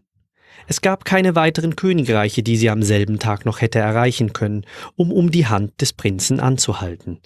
Es 0.68 0.82
gab 0.82 1.06
keine 1.06 1.36
weiteren 1.36 1.76
Königreiche, 1.76 2.44
die 2.44 2.58
sie 2.58 2.70
am 2.70 2.84
selben 2.84 3.20
Tag 3.20 3.46
noch 3.46 3.62
hätte 3.62 3.80
erreichen 3.80 4.34
können, 4.34 4.66
um 4.96 5.12
um 5.12 5.32
die 5.32 5.48
Hand 5.48 5.82
des 5.82 5.94
Prinzen 5.94 6.40
anzuhalten. 6.40 7.20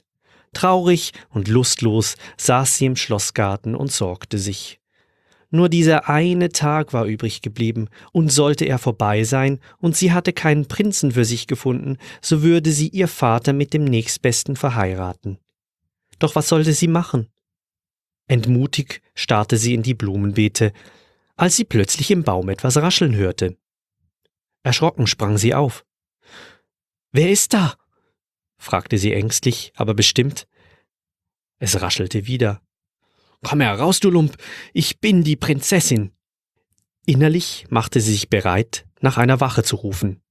Traurig 0.53 1.11
und 1.29 1.47
lustlos 1.47 2.15
saß 2.37 2.77
sie 2.77 2.85
im 2.85 2.95
Schlossgarten 2.95 3.75
und 3.75 3.91
sorgte 3.91 4.37
sich. 4.37 4.79
Nur 5.49 5.69
dieser 5.69 6.09
eine 6.09 6.49
Tag 6.49 6.93
war 6.93 7.05
übrig 7.05 7.41
geblieben, 7.41 7.89
und 8.11 8.31
sollte 8.31 8.65
er 8.65 8.79
vorbei 8.79 9.23
sein, 9.23 9.59
und 9.77 9.95
sie 9.95 10.11
hatte 10.11 10.33
keinen 10.33 10.67
Prinzen 10.67 11.11
für 11.11 11.25
sich 11.25 11.45
gefunden, 11.45 11.97
so 12.21 12.41
würde 12.41 12.71
sie 12.71 12.87
ihr 12.87 13.07
Vater 13.07 13.53
mit 13.53 13.73
dem 13.73 13.83
nächstbesten 13.83 14.55
verheiraten. 14.55 15.37
Doch 16.17 16.35
was 16.35 16.47
sollte 16.47 16.73
sie 16.73 16.87
machen? 16.87 17.27
Entmutig 18.27 19.01
starrte 19.13 19.57
sie 19.57 19.75
in 19.75 19.83
die 19.83 19.93
Blumenbeete, 19.93 20.73
als 21.35 21.55
sie 21.55 21.65
plötzlich 21.65 22.11
im 22.11 22.23
Baum 22.23 22.49
etwas 22.49 22.77
rascheln 22.77 23.15
hörte. 23.15 23.57
Erschrocken 24.63 25.07
sprang 25.07 25.37
sie 25.37 25.53
auf. 25.53 25.85
Wer 27.11 27.29
ist 27.29 27.53
da? 27.53 27.75
fragte 28.57 28.97
sie 28.97 29.13
ängstlich, 29.13 29.73
aber 29.75 29.93
bestimmt. 29.93 30.47
Es 31.59 31.81
raschelte 31.81 32.27
wieder. 32.27 32.61
Komm 33.43 33.61
heraus, 33.61 33.99
du 33.99 34.09
Lump, 34.09 34.37
ich 34.73 34.99
bin 34.99 35.23
die 35.23 35.35
Prinzessin. 35.35 36.11
Innerlich 37.05 37.65
machte 37.69 37.99
sie 37.99 38.13
sich 38.13 38.29
bereit, 38.29 38.85
nach 39.01 39.17
einer 39.17 39.41
Wache 39.41 39.63
zu 39.63 39.75
rufen. 39.75 40.21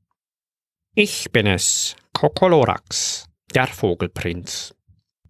Ich 0.95 1.31
bin 1.31 1.47
es, 1.47 1.97
Kokolorax, 2.15 3.27
der 3.55 3.67
Vogelprinz. 3.67 4.75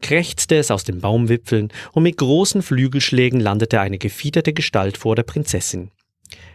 Krächzte 0.03 0.57
es 0.57 0.71
aus 0.71 0.85
den 0.85 1.01
Baumwipfeln, 1.01 1.73
und 1.93 2.03
mit 2.03 2.19
großen 2.19 2.61
Flügelschlägen 2.61 3.41
landete 3.41 3.81
eine 3.81 3.97
gefiederte 3.97 4.53
Gestalt 4.53 4.99
vor 4.99 5.17
der 5.17 5.23
Prinzessin. 5.23 5.91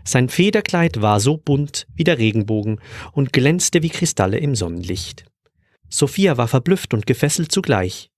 Sein 0.04 0.30
Federkleid 0.30 1.02
war 1.02 1.20
so 1.20 1.38
bunt 1.38 1.88
wie 1.96 2.04
der 2.04 2.18
Regenbogen 2.18 2.80
und 3.12 3.34
glänzte 3.34 3.82
wie 3.84 3.90
Kristalle 3.90 4.38
im 4.38 4.56
Sonnenlicht. 4.56 5.26
Sophia 5.90 6.38
war 6.38 6.48
verblüfft 6.48 6.94
und 6.94 7.06
gefesselt 7.06 7.52
zugleich. 7.52 8.10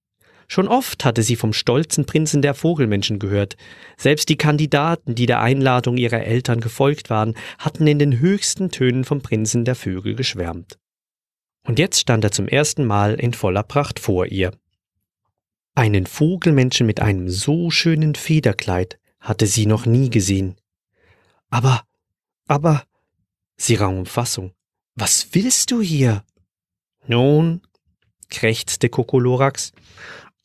Schon 0.48 0.68
oft 0.68 1.06
hatte 1.06 1.22
sie 1.22 1.36
vom 1.36 1.54
stolzen 1.54 2.06
Prinzen 2.06 2.42
der 2.42 2.56
Vogelmenschen 2.56 3.20
gehört. 3.20 3.56
Selbst 3.98 4.30
die 4.30 4.38
Kandidaten, 4.38 5.14
die 5.14 5.28
der 5.28 5.42
Einladung 5.42 5.98
ihrer 5.98 6.22
Eltern 6.22 6.60
gefolgt 6.60 7.12
waren, 7.12 7.36
hatten 7.60 7.86
in 7.86 8.00
den 8.00 8.20
höchsten 8.20 8.72
Tönen 8.72 9.04
vom 9.04 9.22
Prinzen 9.22 9.64
der 9.64 9.76
Vögel 9.76 10.16
geschwärmt. 10.16 10.80
Und 11.68 11.78
jetzt 11.78 12.00
stand 12.00 12.24
er 12.24 12.32
zum 12.32 12.48
ersten 12.48 12.86
Mal 12.86 13.14
in 13.14 13.34
voller 13.34 13.62
Pracht 13.62 14.00
vor 14.00 14.26
ihr. 14.26 14.52
Einen 15.80 16.08
Vogelmenschen 16.08 16.86
mit 16.86 17.00
einem 17.00 17.30
so 17.30 17.72
schönen 17.72 18.14
Federkleid 18.14 19.00
hatte 19.22 19.48
sie 19.48 19.66
noch 19.66 19.86
nie 19.86 20.10
gesehen. 20.10 20.58
Aber, 21.50 21.84
aber, 22.48 22.84
sie 23.56 23.76
rang 23.76 24.00
um 24.00 24.06
Fassung. 24.06 24.52
Was 24.96 25.30
willst 25.32 25.72
du 25.72 25.80
hier? 25.80 26.26
Nun, 27.08 27.62
krächzte 28.30 28.90
Kokolorax, 28.90 29.72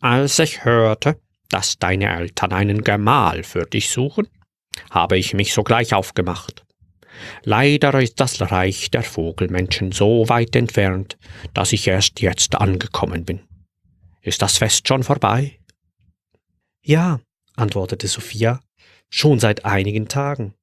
als 0.00 0.38
ich 0.38 0.64
hörte, 0.64 1.20
dass 1.48 1.80
deine 1.80 2.16
Eltern 2.16 2.52
einen 2.52 2.84
Gemahl 2.84 3.42
für 3.42 3.64
dich 3.64 3.90
suchen, 3.90 4.28
habe 4.92 5.18
ich 5.18 5.34
mich 5.34 5.52
sogleich 5.52 5.94
aufgemacht. 5.94 6.64
Leider 7.42 8.00
ist 8.00 8.20
das 8.20 8.40
Reich 8.40 8.92
der 8.92 9.02
Vogelmenschen 9.02 9.90
so 9.90 10.28
weit 10.28 10.54
entfernt, 10.54 11.18
dass 11.54 11.72
ich 11.72 11.88
erst 11.88 12.20
jetzt 12.20 12.54
angekommen 12.54 13.24
bin. 13.24 13.40
Ist 14.24 14.40
das 14.40 14.56
Fest 14.56 14.88
schon 14.88 15.02
vorbei? 15.02 15.60
Ja, 16.82 17.20
antwortete 17.56 18.08
Sophia, 18.08 18.60
schon 19.10 19.38
seit 19.38 19.66
einigen 19.66 20.08
Tagen. 20.08 20.54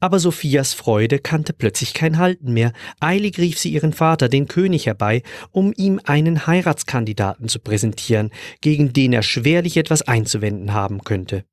Aber 0.00 0.20
Sophias 0.20 0.72
Freude 0.74 1.18
kannte 1.18 1.52
plötzlich 1.52 1.92
kein 1.92 2.18
Halten 2.18 2.52
mehr. 2.52 2.72
Eilig 3.00 3.38
rief 3.38 3.58
sie 3.58 3.72
ihren 3.72 3.92
Vater, 3.92 4.28
den 4.28 4.46
König, 4.46 4.86
herbei, 4.86 5.24
um 5.50 5.72
ihm 5.76 6.00
einen 6.04 6.46
Heiratskandidaten 6.46 7.48
zu 7.48 7.58
präsentieren, 7.58 8.30
gegen 8.60 8.92
den 8.92 9.12
er 9.12 9.24
schwerlich 9.24 9.76
etwas 9.76 10.02
einzuwenden 10.02 10.72
haben 10.72 11.02
könnte. 11.02 11.44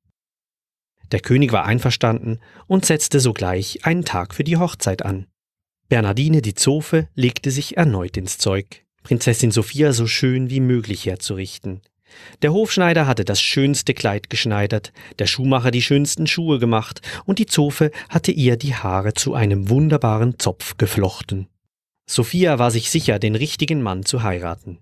Der 1.10 1.18
König 1.18 1.50
war 1.50 1.64
einverstanden 1.64 2.38
und 2.68 2.86
setzte 2.86 3.18
sogleich 3.18 3.84
einen 3.84 4.04
Tag 4.04 4.34
für 4.34 4.44
die 4.44 4.56
Hochzeit 4.56 5.02
an. 5.02 5.26
Bernardine 5.88 6.42
die 6.42 6.54
Zofe 6.54 7.08
legte 7.14 7.50
sich 7.50 7.76
erneut 7.76 8.16
ins 8.16 8.38
Zeug, 8.38 8.85
Prinzessin 9.06 9.52
Sophia 9.52 9.92
so 9.92 10.08
schön 10.08 10.50
wie 10.50 10.58
möglich 10.58 11.06
herzurichten. 11.06 11.80
Der 12.42 12.52
Hofschneider 12.52 13.06
hatte 13.06 13.24
das 13.24 13.40
schönste 13.40 13.94
Kleid 13.94 14.30
geschneidert, 14.30 14.92
der 15.20 15.28
Schuhmacher 15.28 15.70
die 15.70 15.80
schönsten 15.80 16.26
Schuhe 16.26 16.58
gemacht, 16.58 17.02
und 17.24 17.38
die 17.38 17.46
Zofe 17.46 17.92
hatte 18.08 18.32
ihr 18.32 18.56
die 18.56 18.74
Haare 18.74 19.14
zu 19.14 19.34
einem 19.34 19.70
wunderbaren 19.70 20.40
Zopf 20.40 20.76
geflochten. 20.76 21.46
Sophia 22.10 22.58
war 22.58 22.72
sich 22.72 22.90
sicher, 22.90 23.20
den 23.20 23.36
richtigen 23.36 23.80
Mann 23.80 24.04
zu 24.04 24.24
heiraten. 24.24 24.78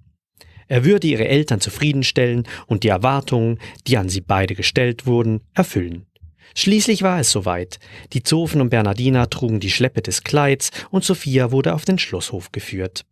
Er 0.69 0.87
würde 0.87 1.07
ihre 1.07 1.28
Eltern 1.28 1.61
zufriedenstellen 1.61 2.45
und 2.66 2.83
die 2.83 2.88
Erwartungen, 2.88 3.59
die 3.87 3.99
an 3.99 4.09
sie 4.09 4.23
beide 4.23 4.54
gestellt 4.54 5.04
wurden, 5.04 5.43
erfüllen. 5.52 6.07
Schließlich 6.54 7.02
war 7.02 7.21
es 7.21 7.31
soweit. 7.31 7.78
Die 8.14 8.23
Zofen 8.23 8.62
und 8.62 8.71
Bernardina 8.71 9.26
trugen 9.26 9.61
die 9.61 9.71
Schleppe 9.71 10.00
des 10.00 10.25
Kleids 10.25 10.71
und 10.90 11.04
Sophia 11.04 11.50
wurde 11.50 11.75
auf 11.75 11.85
den 11.85 11.99
Schlosshof 11.99 12.52
geführt. 12.52 13.04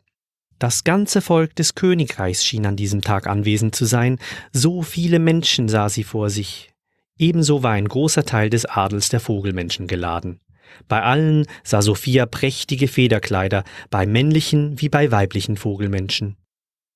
Das 0.62 0.84
ganze 0.84 1.22
Volk 1.22 1.56
des 1.56 1.74
Königreichs 1.74 2.44
schien 2.44 2.66
an 2.66 2.76
diesem 2.76 3.00
Tag 3.00 3.26
anwesend 3.26 3.74
zu 3.74 3.84
sein, 3.84 4.20
so 4.52 4.82
viele 4.82 5.18
Menschen 5.18 5.68
sah 5.68 5.88
sie 5.88 6.04
vor 6.04 6.30
sich. 6.30 6.72
Ebenso 7.18 7.64
war 7.64 7.72
ein 7.72 7.88
großer 7.88 8.24
Teil 8.24 8.48
des 8.48 8.64
Adels 8.66 9.08
der 9.08 9.18
Vogelmenschen 9.18 9.88
geladen. 9.88 10.38
Bei 10.86 11.02
allen 11.02 11.48
sah 11.64 11.82
Sophia 11.82 12.26
prächtige 12.26 12.86
Federkleider, 12.86 13.64
bei 13.90 14.06
männlichen 14.06 14.80
wie 14.80 14.88
bei 14.88 15.10
weiblichen 15.10 15.56
Vogelmenschen. 15.56 16.36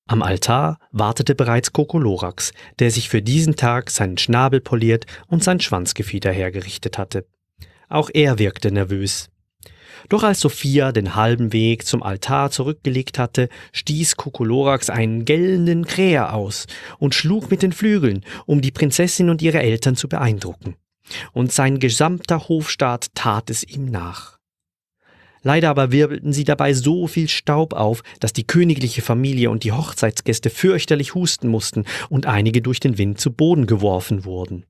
Am 0.06 0.22
Altar 0.22 0.78
wartete 0.92 1.34
bereits 1.34 1.72
Kokolorox, 1.72 2.52
der 2.78 2.92
sich 2.92 3.08
für 3.08 3.20
diesen 3.20 3.56
Tag 3.56 3.90
seinen 3.90 4.16
Schnabel 4.16 4.60
poliert 4.60 5.06
und 5.26 5.42
sein 5.42 5.58
Schwanzgefieder 5.58 6.30
hergerichtet 6.30 6.98
hatte. 6.98 7.26
Auch 7.88 8.10
er 8.14 8.38
wirkte 8.38 8.70
nervös. 8.70 9.28
Doch 10.08 10.22
als 10.22 10.40
Sophia 10.40 10.92
den 10.92 11.14
halben 11.14 11.52
Weg 11.52 11.86
zum 11.86 12.02
Altar 12.02 12.50
zurückgelegt 12.50 13.18
hatte, 13.18 13.48
stieß 13.72 14.16
Kokolorox 14.16 14.90
einen 14.90 15.24
gellenden 15.24 15.84
Kräher 15.84 16.34
aus 16.34 16.66
und 16.98 17.14
schlug 17.14 17.50
mit 17.50 17.62
den 17.62 17.72
Flügeln, 17.72 18.24
um 18.46 18.60
die 18.60 18.70
Prinzessin 18.70 19.30
und 19.30 19.42
ihre 19.42 19.60
Eltern 19.60 19.96
zu 19.96 20.08
beeindrucken. 20.08 20.76
Und 21.32 21.52
sein 21.52 21.78
gesamter 21.78 22.48
Hofstaat 22.48 23.08
tat 23.14 23.50
es 23.50 23.64
ihm 23.64 23.86
nach. 23.86 24.36
Leider 25.42 25.70
aber 25.70 25.92
wirbelten 25.92 26.32
sie 26.32 26.42
dabei 26.42 26.72
so 26.72 27.06
viel 27.06 27.28
Staub 27.28 27.72
auf, 27.72 28.02
dass 28.18 28.32
die 28.32 28.46
königliche 28.46 29.00
Familie 29.00 29.50
und 29.50 29.62
die 29.62 29.70
Hochzeitsgäste 29.70 30.50
fürchterlich 30.50 31.14
husten 31.14 31.46
mussten 31.48 31.84
und 32.08 32.26
einige 32.26 32.62
durch 32.62 32.80
den 32.80 32.98
Wind 32.98 33.20
zu 33.20 33.32
Boden 33.32 33.66
geworfen 33.66 34.24
wurden. 34.24 34.66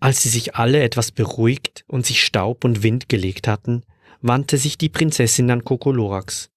Als 0.00 0.22
sie 0.22 0.28
sich 0.28 0.54
alle 0.54 0.82
etwas 0.82 1.10
beruhigt 1.10 1.84
und 1.88 2.06
sich 2.06 2.22
Staub 2.22 2.64
und 2.64 2.82
Wind 2.82 3.08
gelegt 3.08 3.48
hatten, 3.48 3.82
wandte 4.20 4.56
sich 4.56 4.78
die 4.78 4.88
Prinzessin 4.88 5.50
an 5.50 5.64
Kokolorax. 5.64 6.50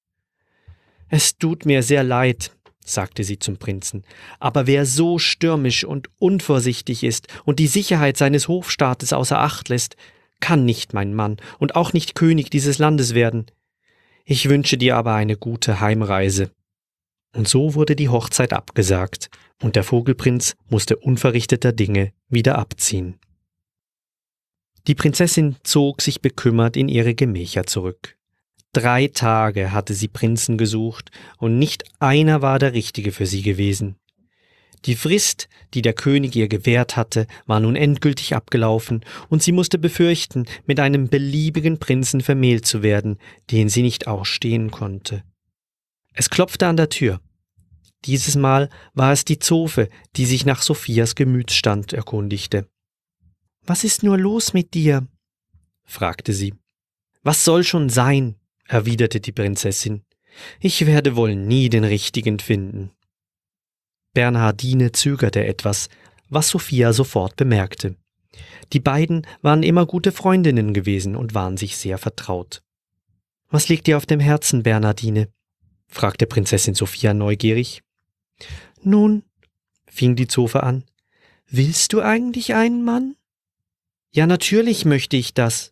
Es 1.10 1.38
tut 1.38 1.66
mir 1.66 1.84
sehr 1.84 2.04
leid, 2.04 2.52
sagte 2.86 3.24
sie 3.24 3.40
zum 3.40 3.58
Prinzen, 3.58 4.04
aber 4.40 4.68
wer 4.68 4.86
so 4.86 5.20
stürmisch 5.20 5.84
und 5.84 6.10
unvorsichtig 6.20 7.04
ist 7.04 7.28
und 7.44 7.60
die 7.60 7.68
Sicherheit 7.68 8.18
seines 8.18 8.48
Hofstaates 8.48 9.12
außer 9.14 9.40
Acht 9.40 9.70
lässt, 9.70 9.96
kann 10.40 10.66
nicht 10.66 10.94
mein 10.94 11.14
Mann 11.14 11.38
und 11.60 11.76
auch 11.76 11.94
nicht 11.94 12.16
König 12.16 12.50
dieses 12.50 12.78
Landes 12.78 13.14
werden. 13.14 13.46
Ich 14.24 14.50
wünsche 14.50 14.78
dir 14.78 14.98
aber 14.98 15.14
eine 15.14 15.36
gute 15.36 15.80
Heimreise. 15.80 16.52
Und 17.36 17.48
so 17.48 17.76
wurde 17.76 17.96
die 17.96 18.10
Hochzeit 18.10 18.54
abgesagt, 18.54 19.30
und 19.62 19.76
der 19.76 19.84
Vogelprinz 19.84 20.56
musste 20.70 20.98
unverrichteter 20.98 21.72
Dinge 21.72 22.12
wieder 22.30 22.58
abziehen. 22.58 23.20
Die 24.88 24.96
Prinzessin 24.96 25.58
zog 25.64 26.02
sich 26.02 26.22
bekümmert 26.22 26.76
in 26.76 26.90
ihre 26.90 27.14
Gemächer 27.14 27.66
zurück. 27.66 28.18
Drei 28.74 29.08
Tage 29.08 29.74
hatte 29.74 29.94
sie 29.94 30.08
Prinzen 30.08 30.58
gesucht, 30.58 31.12
und 31.38 31.60
nicht 31.60 31.84
einer 32.00 32.42
war 32.42 32.58
der 32.58 32.74
richtige 32.74 33.12
für 33.12 33.26
sie 33.26 33.42
gewesen. 33.42 33.98
Die 34.86 34.96
Frist, 34.96 35.48
die 35.74 35.84
der 35.84 35.94
König 35.94 36.36
ihr 36.36 36.48
gewährt 36.48 36.96
hatte, 36.96 37.28
war 37.46 37.60
nun 37.60 37.76
endgültig 37.76 38.34
abgelaufen, 38.34 39.06
und 39.30 39.44
sie 39.44 39.52
musste 39.52 39.78
befürchten, 39.78 40.46
mit 40.66 40.80
einem 40.80 41.10
beliebigen 41.10 41.78
Prinzen 41.78 42.22
vermählt 42.22 42.66
zu 42.66 42.82
werden, 42.82 43.20
den 43.52 43.70
sie 43.70 43.84
nicht 43.84 44.08
ausstehen 44.08 44.72
konnte. 44.72 45.24
Es 46.14 46.30
klopfte 46.30 46.66
an 46.68 46.78
der 46.78 46.90
Tür. 46.90 47.22
Dieses 48.06 48.36
Mal 48.36 48.70
war 48.94 49.12
es 49.12 49.26
die 49.26 49.38
Zofe, 49.38 49.88
die 50.16 50.26
sich 50.26 50.46
nach 50.46 50.64
Sophias 50.64 51.14
Gemütsstand 51.14 51.94
erkundigte. 51.94 52.68
Was 53.66 53.84
ist 53.84 54.04
nur 54.04 54.18
los 54.18 54.54
mit 54.54 54.74
dir? 54.74 55.08
fragte 55.84 56.34
sie. 56.34 56.54
Was 57.24 57.44
soll 57.46 57.64
schon 57.64 57.90
sein? 57.90 58.36
erwiderte 58.68 59.20
die 59.20 59.32
Prinzessin. 59.32 60.04
Ich 60.60 60.86
werde 60.86 61.16
wohl 61.16 61.36
nie 61.36 61.70
den 61.70 61.84
richtigen 61.84 62.40
finden. 62.40 62.92
Bernhardine 64.14 64.92
zögerte 64.92 65.46
etwas, 65.46 65.90
was 66.30 66.50
Sophia 66.50 66.94
sofort 66.94 67.36
bemerkte. 67.36 67.96
Die 68.74 68.80
beiden 68.80 69.28
waren 69.42 69.64
immer 69.64 69.86
gute 69.86 70.12
Freundinnen 70.12 70.74
gewesen 70.74 71.16
und 71.16 71.34
waren 71.34 71.58
sich 71.58 71.78
sehr 71.78 71.98
vertraut. 71.98 72.64
Was 73.50 73.68
liegt 73.68 73.88
dir 73.88 73.98
auf 73.98 74.06
dem 74.06 74.22
Herzen, 74.22 74.64
Bernhardine? 74.64 75.28
fragte 75.88 76.26
Prinzessin 76.26 76.74
Sophia 76.74 77.14
neugierig. 77.14 77.84
Nun, 78.82 79.24
fing 79.88 80.16
die 80.16 80.28
Zofe 80.28 80.64
an, 80.64 80.86
willst 81.48 81.92
du 81.92 82.02
eigentlich 82.02 82.54
einen 82.54 82.84
Mann? 82.86 83.16
Ja, 84.14 84.28
natürlich 84.28 84.86
möchte 84.86 85.18
ich 85.18 85.34
das. 85.34 85.72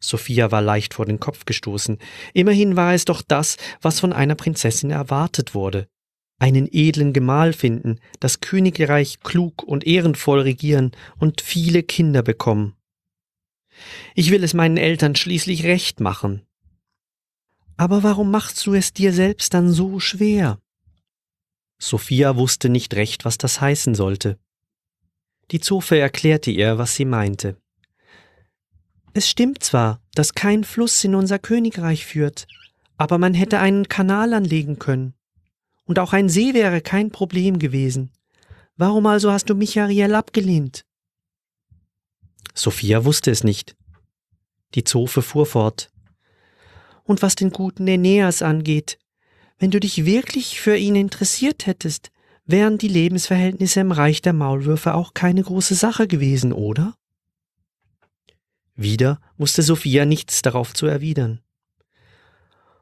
Sophia 0.00 0.50
war 0.50 0.62
leicht 0.62 0.94
vor 0.94 1.06
den 1.06 1.18
Kopf 1.18 1.46
gestoßen. 1.46 1.98
Immerhin 2.34 2.76
war 2.76 2.94
es 2.94 3.04
doch 3.04 3.22
das, 3.22 3.56
was 3.80 4.00
von 4.00 4.12
einer 4.12 4.34
Prinzessin 4.34 4.90
erwartet 4.90 5.54
wurde 5.54 5.88
einen 6.38 6.68
edlen 6.70 7.12
Gemahl 7.12 7.52
finden, 7.52 8.00
das 8.20 8.40
Königreich 8.40 9.20
klug 9.20 9.62
und 9.62 9.86
ehrenvoll 9.86 10.40
regieren 10.40 10.92
und 11.18 11.40
viele 11.40 11.82
Kinder 11.82 12.22
bekommen. 12.22 12.76
Ich 14.14 14.30
will 14.30 14.44
es 14.44 14.54
meinen 14.54 14.76
Eltern 14.76 15.16
schließlich 15.16 15.64
recht 15.64 16.00
machen. 16.00 16.42
Aber 17.76 18.02
warum 18.02 18.30
machst 18.30 18.64
du 18.66 18.74
es 18.74 18.92
dir 18.92 19.12
selbst 19.12 19.54
dann 19.54 19.72
so 19.72 20.00
schwer? 20.00 20.60
Sophia 21.80 22.36
wusste 22.36 22.68
nicht 22.68 22.94
recht, 22.94 23.24
was 23.24 23.36
das 23.36 23.60
heißen 23.60 23.94
sollte. 23.94 24.38
Die 25.50 25.60
Zofe 25.60 25.98
erklärte 25.98 26.50
ihr, 26.50 26.78
was 26.78 26.94
sie 26.94 27.04
meinte. 27.04 27.56
Es 29.12 29.28
stimmt 29.28 29.62
zwar, 29.62 30.00
dass 30.14 30.34
kein 30.34 30.64
Fluss 30.64 31.04
in 31.04 31.14
unser 31.14 31.38
Königreich 31.38 32.04
führt, 32.04 32.46
aber 32.96 33.18
man 33.18 33.34
hätte 33.34 33.58
einen 33.58 33.88
Kanal 33.88 34.32
anlegen 34.32 34.78
können 34.78 35.14
und 35.84 35.98
auch 35.98 36.12
ein 36.12 36.28
See 36.28 36.54
wäre 36.54 36.80
kein 36.80 37.10
Problem 37.10 37.58
gewesen. 37.58 38.10
Warum 38.76 39.06
also 39.06 39.30
hast 39.30 39.48
du 39.48 39.54
Michael 39.54 40.14
abgelehnt? 40.14 40.84
Sophia 42.54 43.04
wusste 43.04 43.30
es 43.30 43.44
nicht. 43.44 43.76
Die 44.74 44.84
Zofe 44.84 45.22
fuhr 45.22 45.46
fort. 45.46 45.90
Und 47.04 47.22
was 47.22 47.36
den 47.36 47.50
guten 47.50 47.86
Aeneas 47.86 48.42
angeht, 48.42 48.98
wenn 49.58 49.70
du 49.70 49.78
dich 49.78 50.04
wirklich 50.04 50.60
für 50.60 50.76
ihn 50.76 50.96
interessiert 50.96 51.66
hättest, 51.66 52.10
wären 52.46 52.78
die 52.78 52.88
Lebensverhältnisse 52.88 53.80
im 53.80 53.92
Reich 53.92 54.22
der 54.22 54.32
Maulwürfe 54.32 54.94
auch 54.94 55.14
keine 55.14 55.42
große 55.42 55.74
Sache 55.74 56.06
gewesen, 56.06 56.52
oder? 56.52 56.94
Wieder 58.74 59.20
wusste 59.36 59.62
Sophia 59.62 60.04
nichts 60.04 60.42
darauf 60.42 60.74
zu 60.74 60.86
erwidern. 60.86 61.40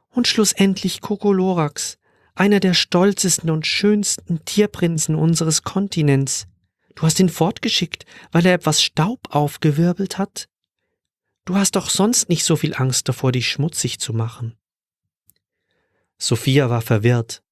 Und 0.09 0.27
schlussendlich 0.27 1.01
Kokolorox, 1.01 1.97
einer 2.35 2.59
der 2.59 2.73
stolzesten 2.73 3.49
und 3.49 3.67
schönsten 3.67 4.43
Tierprinzen 4.45 5.15
unseres 5.15 5.63
Kontinents. 5.63 6.47
Du 6.95 7.03
hast 7.03 7.19
ihn 7.19 7.29
fortgeschickt, 7.29 8.05
weil 8.31 8.45
er 8.45 8.53
etwas 8.53 8.81
Staub 8.81 9.33
aufgewirbelt 9.33 10.17
hat? 10.17 10.47
Du 11.45 11.55
hast 11.55 11.75
doch 11.75 11.89
sonst 11.89 12.29
nicht 12.29 12.43
so 12.43 12.55
viel 12.55 12.73
Angst 12.75 13.09
davor, 13.09 13.31
dich 13.31 13.49
schmutzig 13.49 13.99
zu 13.99 14.13
machen. 14.13 14.55
Sophia 16.17 16.69
war 16.69 16.81
verwirrt. 16.81 17.43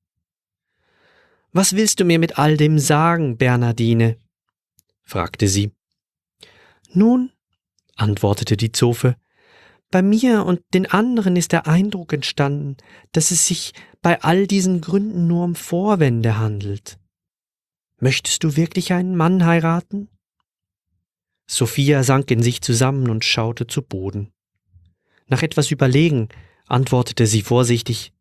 Was 1.51 1.75
willst 1.75 1.99
du 1.99 2.05
mir 2.05 2.19
mit 2.19 2.37
all 2.39 2.57
dem 2.57 2.79
sagen, 2.79 3.37
Bernardine? 3.37 4.17
fragte 5.01 5.47
sie. 5.47 5.71
Nun, 6.93 7.31
antwortete 7.95 8.55
die 8.55 8.71
Zofe, 8.71 9.17
bei 9.91 10.01
mir 10.01 10.45
und 10.45 10.61
den 10.73 10.85
anderen 10.85 11.35
ist 11.35 11.51
der 11.51 11.67
Eindruck 11.67 12.13
entstanden, 12.13 12.77
dass 13.11 13.31
es 13.31 13.45
sich 13.45 13.73
bei 14.01 14.21
all 14.21 14.47
diesen 14.47 14.79
Gründen 14.79 15.27
nur 15.27 15.43
um 15.43 15.53
Vorwände 15.53 16.37
handelt. 16.37 16.97
Möchtest 17.99 18.45
du 18.45 18.55
wirklich 18.55 18.93
einen 18.93 19.17
Mann 19.17 19.45
heiraten? 19.45 20.07
Sophia 21.45 22.03
sank 22.03 22.31
in 22.31 22.41
sich 22.41 22.61
zusammen 22.61 23.09
und 23.09 23.25
schaute 23.25 23.67
zu 23.67 23.81
Boden. 23.81 24.31
Nach 25.27 25.43
etwas 25.43 25.71
Überlegen 25.71 26.29
antwortete 26.67 27.27
sie 27.27 27.41
vorsichtig 27.41 28.13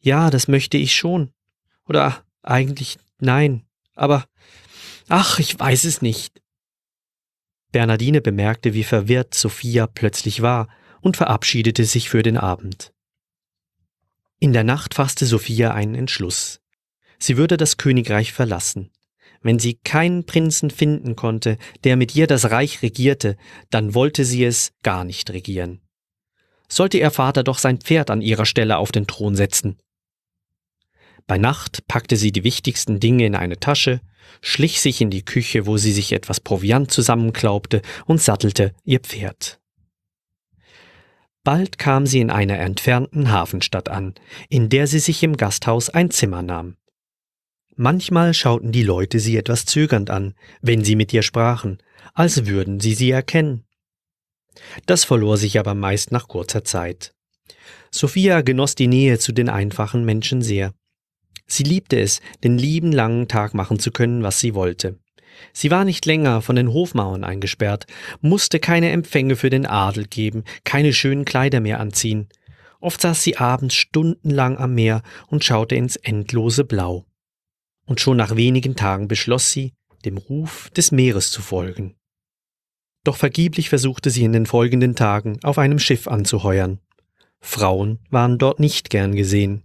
Ja, 0.00 0.30
das 0.30 0.48
möchte 0.48 0.78
ich 0.78 0.94
schon. 0.94 1.33
Oder 1.88 2.24
eigentlich 2.42 2.98
nein. 3.18 3.64
Aber 3.94 4.24
ach, 5.08 5.38
ich 5.38 5.58
weiß 5.58 5.84
es 5.84 6.02
nicht. 6.02 6.40
Bernardine 7.72 8.20
bemerkte, 8.20 8.74
wie 8.74 8.84
verwirrt 8.84 9.34
Sophia 9.34 9.86
plötzlich 9.86 10.42
war 10.42 10.68
und 11.00 11.16
verabschiedete 11.16 11.84
sich 11.84 12.08
für 12.08 12.22
den 12.22 12.36
Abend. 12.36 12.92
In 14.38 14.52
der 14.52 14.64
Nacht 14.64 14.94
fasste 14.94 15.26
Sophia 15.26 15.72
einen 15.72 15.94
Entschluss. 15.94 16.60
Sie 17.18 17.36
würde 17.36 17.56
das 17.56 17.76
Königreich 17.76 18.32
verlassen. 18.32 18.90
Wenn 19.42 19.58
sie 19.58 19.74
keinen 19.84 20.24
Prinzen 20.24 20.70
finden 20.70 21.16
konnte, 21.16 21.58
der 21.84 21.96
mit 21.96 22.14
ihr 22.14 22.26
das 22.26 22.50
Reich 22.50 22.82
regierte, 22.82 23.36
dann 23.70 23.94
wollte 23.94 24.24
sie 24.24 24.44
es 24.44 24.72
gar 24.82 25.04
nicht 25.04 25.30
regieren. 25.30 25.80
Sollte 26.68 26.98
ihr 26.98 27.10
Vater 27.10 27.44
doch 27.44 27.58
sein 27.58 27.78
Pferd 27.78 28.10
an 28.10 28.22
ihrer 28.22 28.46
Stelle 28.46 28.78
auf 28.78 28.90
den 28.90 29.06
Thron 29.06 29.36
setzen. 29.36 29.78
Bei 31.26 31.38
Nacht 31.38 31.86
packte 31.88 32.16
sie 32.16 32.32
die 32.32 32.44
wichtigsten 32.44 33.00
Dinge 33.00 33.26
in 33.26 33.34
eine 33.34 33.58
Tasche, 33.58 34.00
schlich 34.42 34.80
sich 34.80 35.00
in 35.00 35.10
die 35.10 35.24
Küche, 35.24 35.66
wo 35.66 35.76
sie 35.76 35.92
sich 35.92 36.12
etwas 36.12 36.40
Proviant 36.40 36.90
zusammenklaubte 36.90 37.82
und 38.04 38.20
sattelte 38.20 38.74
ihr 38.84 39.00
Pferd. 39.00 39.60
Bald 41.42 41.78
kam 41.78 42.06
sie 42.06 42.20
in 42.20 42.30
einer 42.30 42.58
entfernten 42.58 43.30
Hafenstadt 43.30 43.88
an, 43.88 44.14
in 44.48 44.68
der 44.70 44.86
sie 44.86 44.98
sich 44.98 45.22
im 45.22 45.36
Gasthaus 45.36 45.90
ein 45.90 46.10
Zimmer 46.10 46.42
nahm. 46.42 46.76
Manchmal 47.76 48.34
schauten 48.34 48.72
die 48.72 48.82
Leute 48.82 49.18
sie 49.18 49.36
etwas 49.36 49.66
zögernd 49.66 50.08
an, 50.08 50.34
wenn 50.62 50.84
sie 50.84 50.96
mit 50.96 51.12
ihr 51.12 51.22
sprachen, 51.22 51.78
als 52.14 52.46
würden 52.46 52.80
sie 52.80 52.94
sie 52.94 53.10
erkennen. 53.10 53.64
Das 54.86 55.04
verlor 55.04 55.36
sich 55.36 55.58
aber 55.58 55.74
meist 55.74 56.12
nach 56.12 56.28
kurzer 56.28 56.64
Zeit. 56.64 57.14
Sophia 57.90 58.42
genoss 58.42 58.74
die 58.74 58.86
Nähe 58.86 59.18
zu 59.18 59.32
den 59.32 59.48
einfachen 59.48 60.04
Menschen 60.04 60.40
sehr. 60.40 60.72
Sie 61.46 61.62
liebte 61.62 62.00
es, 62.00 62.20
den 62.42 62.58
lieben 62.58 62.92
langen 62.92 63.28
Tag 63.28 63.54
machen 63.54 63.78
zu 63.78 63.90
können, 63.90 64.22
was 64.22 64.40
sie 64.40 64.54
wollte. 64.54 64.98
Sie 65.52 65.70
war 65.70 65.84
nicht 65.84 66.06
länger 66.06 66.42
von 66.42 66.56
den 66.56 66.72
Hofmauern 66.72 67.24
eingesperrt, 67.24 67.86
musste 68.20 68.60
keine 68.60 68.90
Empfänge 68.90 69.36
für 69.36 69.50
den 69.50 69.66
Adel 69.66 70.06
geben, 70.06 70.44
keine 70.64 70.92
schönen 70.92 71.24
Kleider 71.24 71.60
mehr 71.60 71.80
anziehen. 71.80 72.28
Oft 72.80 73.00
saß 73.00 73.22
sie 73.22 73.36
abends 73.36 73.74
stundenlang 73.74 74.58
am 74.58 74.74
Meer 74.74 75.02
und 75.28 75.44
schaute 75.44 75.74
ins 75.74 75.96
endlose 75.96 76.64
Blau 76.64 77.06
und 77.86 78.00
schon 78.00 78.16
nach 78.16 78.36
wenigen 78.36 78.76
Tagen 78.76 79.08
beschloss 79.08 79.50
sie, 79.50 79.74
dem 80.04 80.16
Ruf 80.16 80.70
des 80.70 80.92
Meeres 80.92 81.30
zu 81.30 81.42
folgen. 81.42 81.96
Doch 83.04 83.16
vergeblich 83.16 83.68
versuchte 83.68 84.10
sie 84.10 84.24
in 84.24 84.32
den 84.32 84.46
folgenden 84.46 84.94
Tagen 84.94 85.38
auf 85.42 85.58
einem 85.58 85.78
Schiff 85.78 86.08
anzuheuern. 86.08 86.80
Frauen 87.40 87.98
waren 88.10 88.38
dort 88.38 88.60
nicht 88.60 88.88
gern 88.88 89.14
gesehen. 89.14 89.62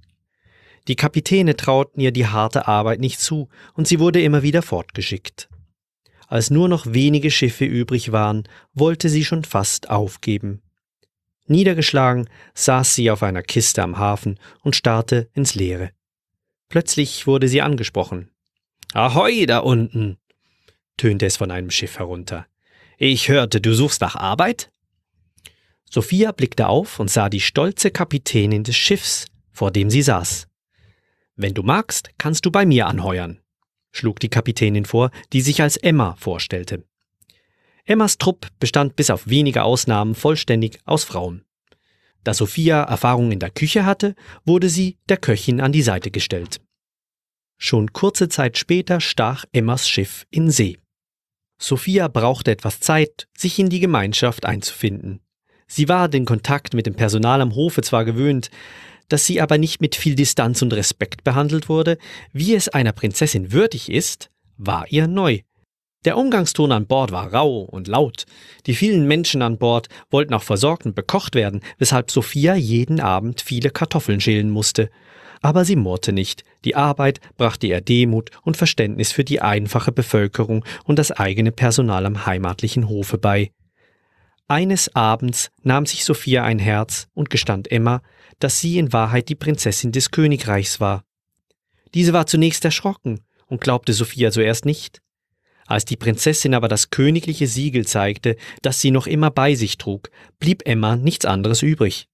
Die 0.89 0.95
Kapitäne 0.95 1.55
trauten 1.55 2.01
ihr 2.01 2.11
die 2.11 2.25
harte 2.25 2.67
Arbeit 2.67 2.99
nicht 2.99 3.21
zu, 3.21 3.47
und 3.75 3.87
sie 3.87 3.99
wurde 3.99 4.23
immer 4.23 4.41
wieder 4.41 4.63
fortgeschickt. 4.63 5.47
Als 6.27 6.49
nur 6.49 6.67
noch 6.67 6.87
wenige 6.87 7.29
Schiffe 7.29 7.63
übrig 7.63 8.11
waren, 8.11 8.49
wollte 8.73 9.07
sie 9.07 9.23
schon 9.23 9.43
fast 9.43 9.91
aufgeben. 9.91 10.63
Niedergeschlagen 11.45 12.27
saß 12.55 12.95
sie 12.95 13.11
auf 13.11 13.21
einer 13.21 13.43
Kiste 13.43 13.83
am 13.83 13.99
Hafen 13.99 14.39
und 14.63 14.75
starrte 14.75 15.29
ins 15.33 15.53
Leere. 15.53 15.91
Plötzlich 16.69 17.27
wurde 17.27 17.47
sie 17.47 17.61
angesprochen. 17.61 18.31
Ahoi 18.93 19.45
da 19.45 19.59
unten, 19.59 20.17
tönte 20.97 21.27
es 21.27 21.37
von 21.37 21.51
einem 21.51 21.69
Schiff 21.69 21.99
herunter. 21.99 22.47
Ich 22.97 23.29
hörte, 23.29 23.61
du 23.61 23.75
suchst 23.75 24.01
nach 24.01 24.15
Arbeit? 24.15 24.71
Sophia 25.87 26.31
blickte 26.31 26.67
auf 26.67 26.99
und 26.99 27.11
sah 27.11 27.29
die 27.29 27.41
stolze 27.41 27.91
Kapitänin 27.91 28.63
des 28.63 28.75
Schiffs, 28.75 29.27
vor 29.51 29.69
dem 29.69 29.91
sie 29.91 30.01
saß. 30.01 30.48
Wenn 31.41 31.53
du 31.53 31.63
magst, 31.63 32.09
kannst 32.17 32.45
du 32.45 32.51
bei 32.51 32.65
mir 32.65 32.87
anheuern, 32.87 33.39
schlug 33.93 34.19
die 34.19 34.27
Kapitänin 34.27 34.83
vor, 34.83 35.09
die 35.31 35.39
sich 35.39 35.61
als 35.61 35.77
Emma 35.77 36.15
vorstellte. 36.19 36.83
Emmas 37.85 38.17
Trupp 38.17 38.47
bestand 38.59 38.97
bis 38.97 39.09
auf 39.09 39.25
wenige 39.25 39.63
Ausnahmen 39.63 40.15
vollständig 40.15 40.79
aus 40.83 41.05
Frauen. 41.05 41.45
Da 42.25 42.33
Sophia 42.33 42.83
Erfahrung 42.83 43.31
in 43.31 43.39
der 43.39 43.51
Küche 43.51 43.85
hatte, 43.85 44.15
wurde 44.43 44.67
sie 44.67 44.97
der 45.07 45.15
Köchin 45.15 45.61
an 45.61 45.71
die 45.71 45.81
Seite 45.81 46.11
gestellt. 46.11 46.59
Schon 47.57 47.93
kurze 47.93 48.27
Zeit 48.27 48.57
später 48.57 48.99
stach 48.99 49.45
Emmas 49.53 49.87
Schiff 49.87 50.27
in 50.29 50.51
See. 50.51 50.77
Sophia 51.57 52.09
brauchte 52.09 52.51
etwas 52.51 52.81
Zeit, 52.81 53.29
sich 53.37 53.57
in 53.59 53.69
die 53.69 53.79
Gemeinschaft 53.79 54.45
einzufinden. 54.45 55.21
Sie 55.67 55.87
war 55.87 56.09
den 56.09 56.25
Kontakt 56.25 56.73
mit 56.73 56.85
dem 56.85 56.95
Personal 56.95 57.39
am 57.39 57.55
Hofe 57.55 57.81
zwar 57.81 58.03
gewöhnt, 58.03 58.49
dass 59.09 59.25
sie 59.25 59.41
aber 59.41 59.57
nicht 59.57 59.81
mit 59.81 59.95
viel 59.95 60.15
Distanz 60.15 60.61
und 60.61 60.73
Respekt 60.73 61.23
behandelt 61.23 61.67
wurde, 61.67 61.97
wie 62.31 62.55
es 62.55 62.69
einer 62.69 62.93
Prinzessin 62.93 63.51
würdig 63.51 63.91
ist, 63.91 64.29
war 64.57 64.85
ihr 64.89 65.07
neu. 65.07 65.39
Der 66.05 66.17
Umgangston 66.17 66.71
an 66.71 66.87
Bord 66.87 67.11
war 67.11 67.33
rau 67.33 67.59
und 67.59 67.89
laut. 67.89 68.25
Die 68.67 68.73
vielen 68.73 69.05
Menschen 69.05 69.41
an 69.41 69.57
Bord 69.57 69.89
wollten 70.09 70.33
auch 70.33 70.43
versorgt 70.43 70.85
und 70.85 70.95
bekocht 70.95 71.35
werden, 71.35 71.59
weshalb 71.77 72.09
Sophia 72.09 72.55
jeden 72.55 73.01
Abend 73.01 73.41
viele 73.41 73.69
Kartoffeln 73.69 74.21
schälen 74.21 74.49
musste. 74.49 74.89
Aber 75.41 75.65
sie 75.65 75.75
murrte 75.75 76.13
nicht. 76.13 76.45
Die 76.63 76.75
Arbeit 76.75 77.19
brachte 77.37 77.67
ihr 77.67 77.81
Demut 77.81 78.31
und 78.43 78.55
Verständnis 78.55 79.11
für 79.11 79.25
die 79.25 79.41
einfache 79.41 79.91
Bevölkerung 79.91 80.63
und 80.85 80.99
das 80.99 81.11
eigene 81.11 81.51
Personal 81.51 82.05
am 82.05 82.25
heimatlichen 82.25 82.87
Hofe 82.87 83.17
bei. 83.17 83.51
Eines 84.47 84.95
Abends 84.95 85.51
nahm 85.63 85.85
sich 85.85 86.05
Sophia 86.05 86.43
ein 86.43 86.59
Herz 86.59 87.07
und 87.13 87.29
gestand 87.29 87.71
Emma, 87.71 88.01
dass 88.39 88.59
sie 88.59 88.77
in 88.77 88.93
Wahrheit 88.93 89.29
die 89.29 89.35
Prinzessin 89.35 89.91
des 89.91 90.11
Königreichs 90.11 90.79
war. 90.79 91.03
Diese 91.93 92.13
war 92.13 92.27
zunächst 92.27 92.65
erschrocken 92.65 93.21
und 93.47 93.61
glaubte 93.61 93.93
Sophia 93.93 94.31
zuerst 94.31 94.65
nicht. 94.65 95.01
Als 95.65 95.85
die 95.85 95.97
Prinzessin 95.97 96.55
aber 96.55 96.67
das 96.67 96.89
königliche 96.89 97.47
Siegel 97.47 97.85
zeigte, 97.85 98.37
das 98.61 98.81
sie 98.81 98.91
noch 98.91 99.05
immer 99.05 99.29
bei 99.29 99.53
sich 99.53 99.77
trug, 99.77 100.09
blieb 100.39 100.63
Emma 100.65 100.95
nichts 100.95 101.25
anderes 101.25 101.61
übrig. 101.61 102.07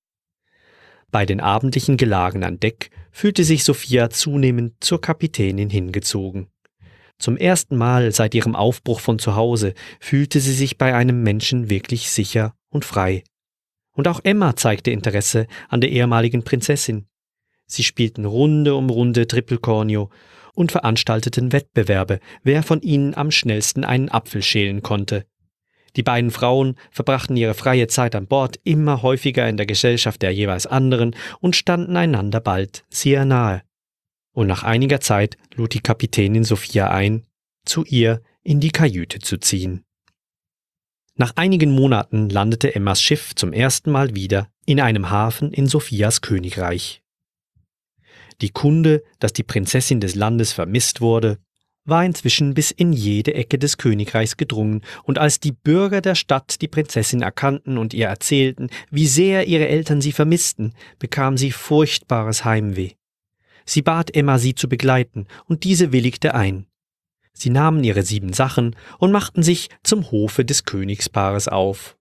Bei 1.09 1.25
den 1.25 1.39
abendlichen 1.39 1.95
Gelagen 1.95 2.43
an 2.43 2.59
Deck 2.59 2.89
fühlte 3.11 3.45
sich 3.45 3.63
Sophia 3.63 4.09
zunehmend 4.09 4.73
zur 4.81 4.99
Kapitänin 4.99 5.69
hingezogen. 5.69 6.47
Zum 7.17 7.37
ersten 7.37 7.77
Mal 7.77 8.11
seit 8.11 8.35
ihrem 8.35 8.55
Aufbruch 8.55 8.99
von 8.99 9.19
zu 9.19 9.35
Hause 9.35 9.73
fühlte 10.01 10.41
sie 10.41 10.53
sich 10.53 10.77
bei 10.77 10.93
einem 10.93 11.23
Menschen 11.23 11.69
wirklich 11.69 12.11
sicher 12.11 12.53
und 12.69 12.83
frei. 12.83 13.23
Und 13.95 14.07
auch 14.07 14.19
Emma 14.23 14.55
zeigte 14.55 14.91
Interesse 14.91 15.47
an 15.69 15.81
der 15.81 15.89
ehemaligen 15.89 16.43
Prinzessin. 16.43 17.07
Sie 17.65 17.83
spielten 17.83 18.25
Runde 18.25 18.75
um 18.75 18.89
Runde 18.89 19.27
Trippelkornio 19.27 20.09
und 20.53 20.71
veranstalteten 20.71 21.51
Wettbewerbe, 21.51 22.19
wer 22.43 22.61
von 22.61 22.81
ihnen 22.81 23.15
am 23.15 23.31
schnellsten 23.31 23.83
einen 23.83 24.09
Apfel 24.09 24.43
schälen 24.43 24.83
konnte. 24.83 25.25
Die 25.95 26.03
beiden 26.03 26.31
Frauen 26.31 26.75
verbrachten 26.91 27.37
ihre 27.37 27.53
freie 27.53 27.87
Zeit 27.87 28.15
an 28.15 28.27
Bord 28.27 28.59
immer 28.63 29.01
häufiger 29.01 29.47
in 29.47 29.57
der 29.57 29.65
Gesellschaft 29.65 30.21
der 30.21 30.31
jeweils 30.33 30.67
anderen 30.67 31.15
und 31.39 31.55
standen 31.55 31.95
einander 31.95 32.41
bald 32.41 32.83
sehr 32.89 33.25
nahe. 33.25 33.61
Und 34.33 34.47
nach 34.47 34.63
einiger 34.63 34.99
Zeit 34.99 35.37
lud 35.55 35.73
die 35.73 35.79
Kapitänin 35.79 36.43
Sophia 36.43 36.91
ein, 36.91 37.25
zu 37.63 37.85
ihr 37.85 38.21
in 38.43 38.59
die 38.59 38.71
Kajüte 38.71 39.19
zu 39.19 39.37
ziehen. 39.37 39.85
Nach 41.17 41.31
einigen 41.37 41.71
Monaten 41.71 42.29
landete 42.29 42.75
Emmas 42.75 43.01
Schiff 43.01 43.33
zum 43.35 43.53
ersten 43.53 43.89
Mal 43.89 44.15
wieder 44.15 44.49
in 44.65 44.81
einem 44.81 45.09
Hafen 45.09 45.53
in 45.53 45.65
Sophias 45.65 46.19
Königreich. 46.19 47.01
Die 48.41 48.49
Kunde, 48.49 49.01
dass 49.19 49.31
die 49.31 49.43
Prinzessin 49.43 50.01
des 50.01 50.15
Landes 50.15 50.51
vermisst 50.51 50.99
wurde, 50.99 51.37
war 51.85 52.03
inzwischen 52.03 52.53
bis 52.53 52.71
in 52.71 52.91
jede 52.91 53.33
Ecke 53.33 53.57
des 53.57 53.77
Königreichs 53.77 54.35
gedrungen, 54.35 54.81
und 55.03 55.17
als 55.17 55.39
die 55.39 55.53
Bürger 55.53 56.01
der 56.01 56.15
Stadt 56.15 56.61
die 56.61 56.67
Prinzessin 56.67 57.21
erkannten 57.21 57.77
und 57.77 57.93
ihr 57.93 58.07
erzählten, 58.07 58.69
wie 58.91 59.07
sehr 59.07 59.47
ihre 59.47 59.69
Eltern 59.69 60.01
sie 60.01 60.11
vermissten, 60.11 60.73
bekam 60.99 61.37
sie 61.37 61.51
furchtbares 61.51 62.43
Heimweh. 62.43 62.91
Sie 63.63 63.83
bat 63.83 64.13
Emma, 64.13 64.37
sie 64.37 64.53
zu 64.53 64.67
begleiten, 64.67 65.27
und 65.45 65.63
diese 65.63 65.93
willigte 65.93 66.35
ein. 66.35 66.65
Sie 67.37 67.49
nahmen 67.49 67.83
ihre 67.83 68.01
sieben 68.03 68.33
Sachen 68.33 68.75
und 68.97 69.11
machten 69.11 69.43
sich 69.43 69.69
zum 69.83 70.09
Hofe 70.09 70.45
des 70.45 70.63
Königspaares 70.63 71.47
auf. 71.47 71.97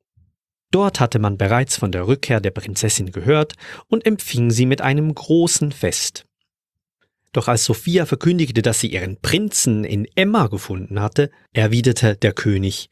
Dort 0.71 1.01
hatte 1.01 1.19
man 1.19 1.37
bereits 1.37 1.77
von 1.77 1.93
der 1.93 2.07
Rückkehr 2.07 2.41
der 2.41 2.53
Prinzessin 2.53 3.13
gehört 3.13 3.55
und 3.89 4.07
empfing 4.07 4.51
sie 4.51 4.65
mit 4.65 4.81
einem 4.81 5.15
großen 5.15 5.73
Fest. 5.73 6.25
Doch 7.33 7.49
als 7.49 7.65
Sophia 7.65 8.07
verkündigte, 8.07 8.63
dass 8.63 8.81
sie 8.81 8.93
ihren 8.93 9.21
Prinzen 9.21 9.85
in 9.85 10.07
Emma 10.15 10.47
gefunden 10.47 11.01
hatte, 11.01 11.31
erwiderte 11.53 12.17
der 12.17 12.33
König 12.33 12.89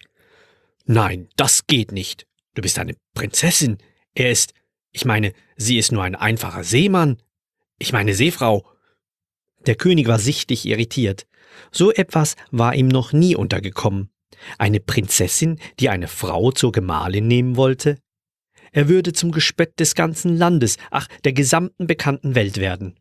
Nein, 0.85 1.29
das 1.37 1.69
geht 1.69 1.93
nicht. 1.93 2.27
Du 2.55 2.63
bist 2.63 2.79
eine 2.79 2.97
Prinzessin. 3.15 3.79
Er 4.15 4.33
ist, 4.33 4.53
ich 4.91 5.05
meine, 5.05 5.33
sie 5.57 5.79
ist 5.79 5.93
nur 5.93 6.03
ein 6.03 6.17
einfacher 6.17 6.65
Seemann. 6.65 7.23
Ich 7.79 7.93
meine 7.93 8.15
Seefrau. 8.15 8.67
Der 9.67 9.77
König 9.77 10.09
war 10.09 10.19
sichtlich 10.19 10.67
irritiert. 10.67 11.27
So 11.71 11.93
etwas 11.93 12.37
war 12.51 12.75
ihm 12.75 12.89
noch 12.89 13.13
nie 13.13 13.37
untergekommen. 13.37 14.11
Eine 14.59 14.81
Prinzessin, 14.81 15.59
die 15.79 15.89
eine 15.89 16.09
Frau 16.09 16.51
zur 16.51 16.73
Gemahlin 16.73 17.27
nehmen 17.27 17.57
wollte? 17.57 17.99
Er 18.73 18.89
würde 18.89 19.13
zum 19.13 19.33
Gespött 19.33 19.79
des 19.79 19.95
ganzen 19.95 20.37
Landes, 20.37 20.79
ach, 20.91 21.07
der 21.25 21.33
gesamten 21.33 21.87
bekannten 21.87 22.35
Welt 22.35 22.57
werden. 22.57 22.99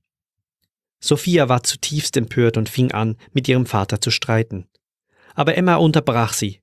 Sophia 1.00 1.50
war 1.50 1.64
zutiefst 1.64 2.16
empört 2.18 2.58
und 2.58 2.70
fing 2.70 2.92
an, 2.92 3.18
mit 3.34 3.48
ihrem 3.48 3.66
Vater 3.66 4.02
zu 4.02 4.12
streiten. 4.12 4.68
Aber 5.34 5.58
Emma 5.58 5.76
unterbrach 5.76 6.34
sie. 6.34 6.60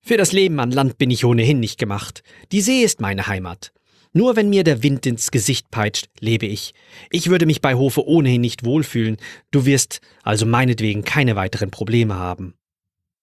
Für 0.00 0.16
das 0.16 0.32
Leben 0.32 0.60
an 0.60 0.70
Land 0.70 0.98
bin 0.98 1.10
ich 1.10 1.24
ohnehin 1.24 1.60
nicht 1.60 1.78
gemacht. 1.78 2.22
Die 2.52 2.60
See 2.60 2.82
ist 2.82 3.00
meine 3.00 3.26
Heimat. 3.26 3.72
Nur 4.12 4.36
wenn 4.36 4.50
mir 4.50 4.62
der 4.62 4.82
Wind 4.82 5.06
ins 5.06 5.30
Gesicht 5.30 5.70
peitscht, 5.70 6.08
lebe 6.20 6.46
ich. 6.46 6.74
Ich 7.10 7.30
würde 7.30 7.46
mich 7.46 7.62
bei 7.62 7.74
Hofe 7.74 8.06
ohnehin 8.06 8.42
nicht 8.42 8.64
wohlfühlen. 8.64 9.16
Du 9.50 9.64
wirst 9.64 10.00
also 10.22 10.44
meinetwegen 10.44 11.02
keine 11.02 11.34
weiteren 11.34 11.70
Probleme 11.70 12.14
haben. 12.16 12.54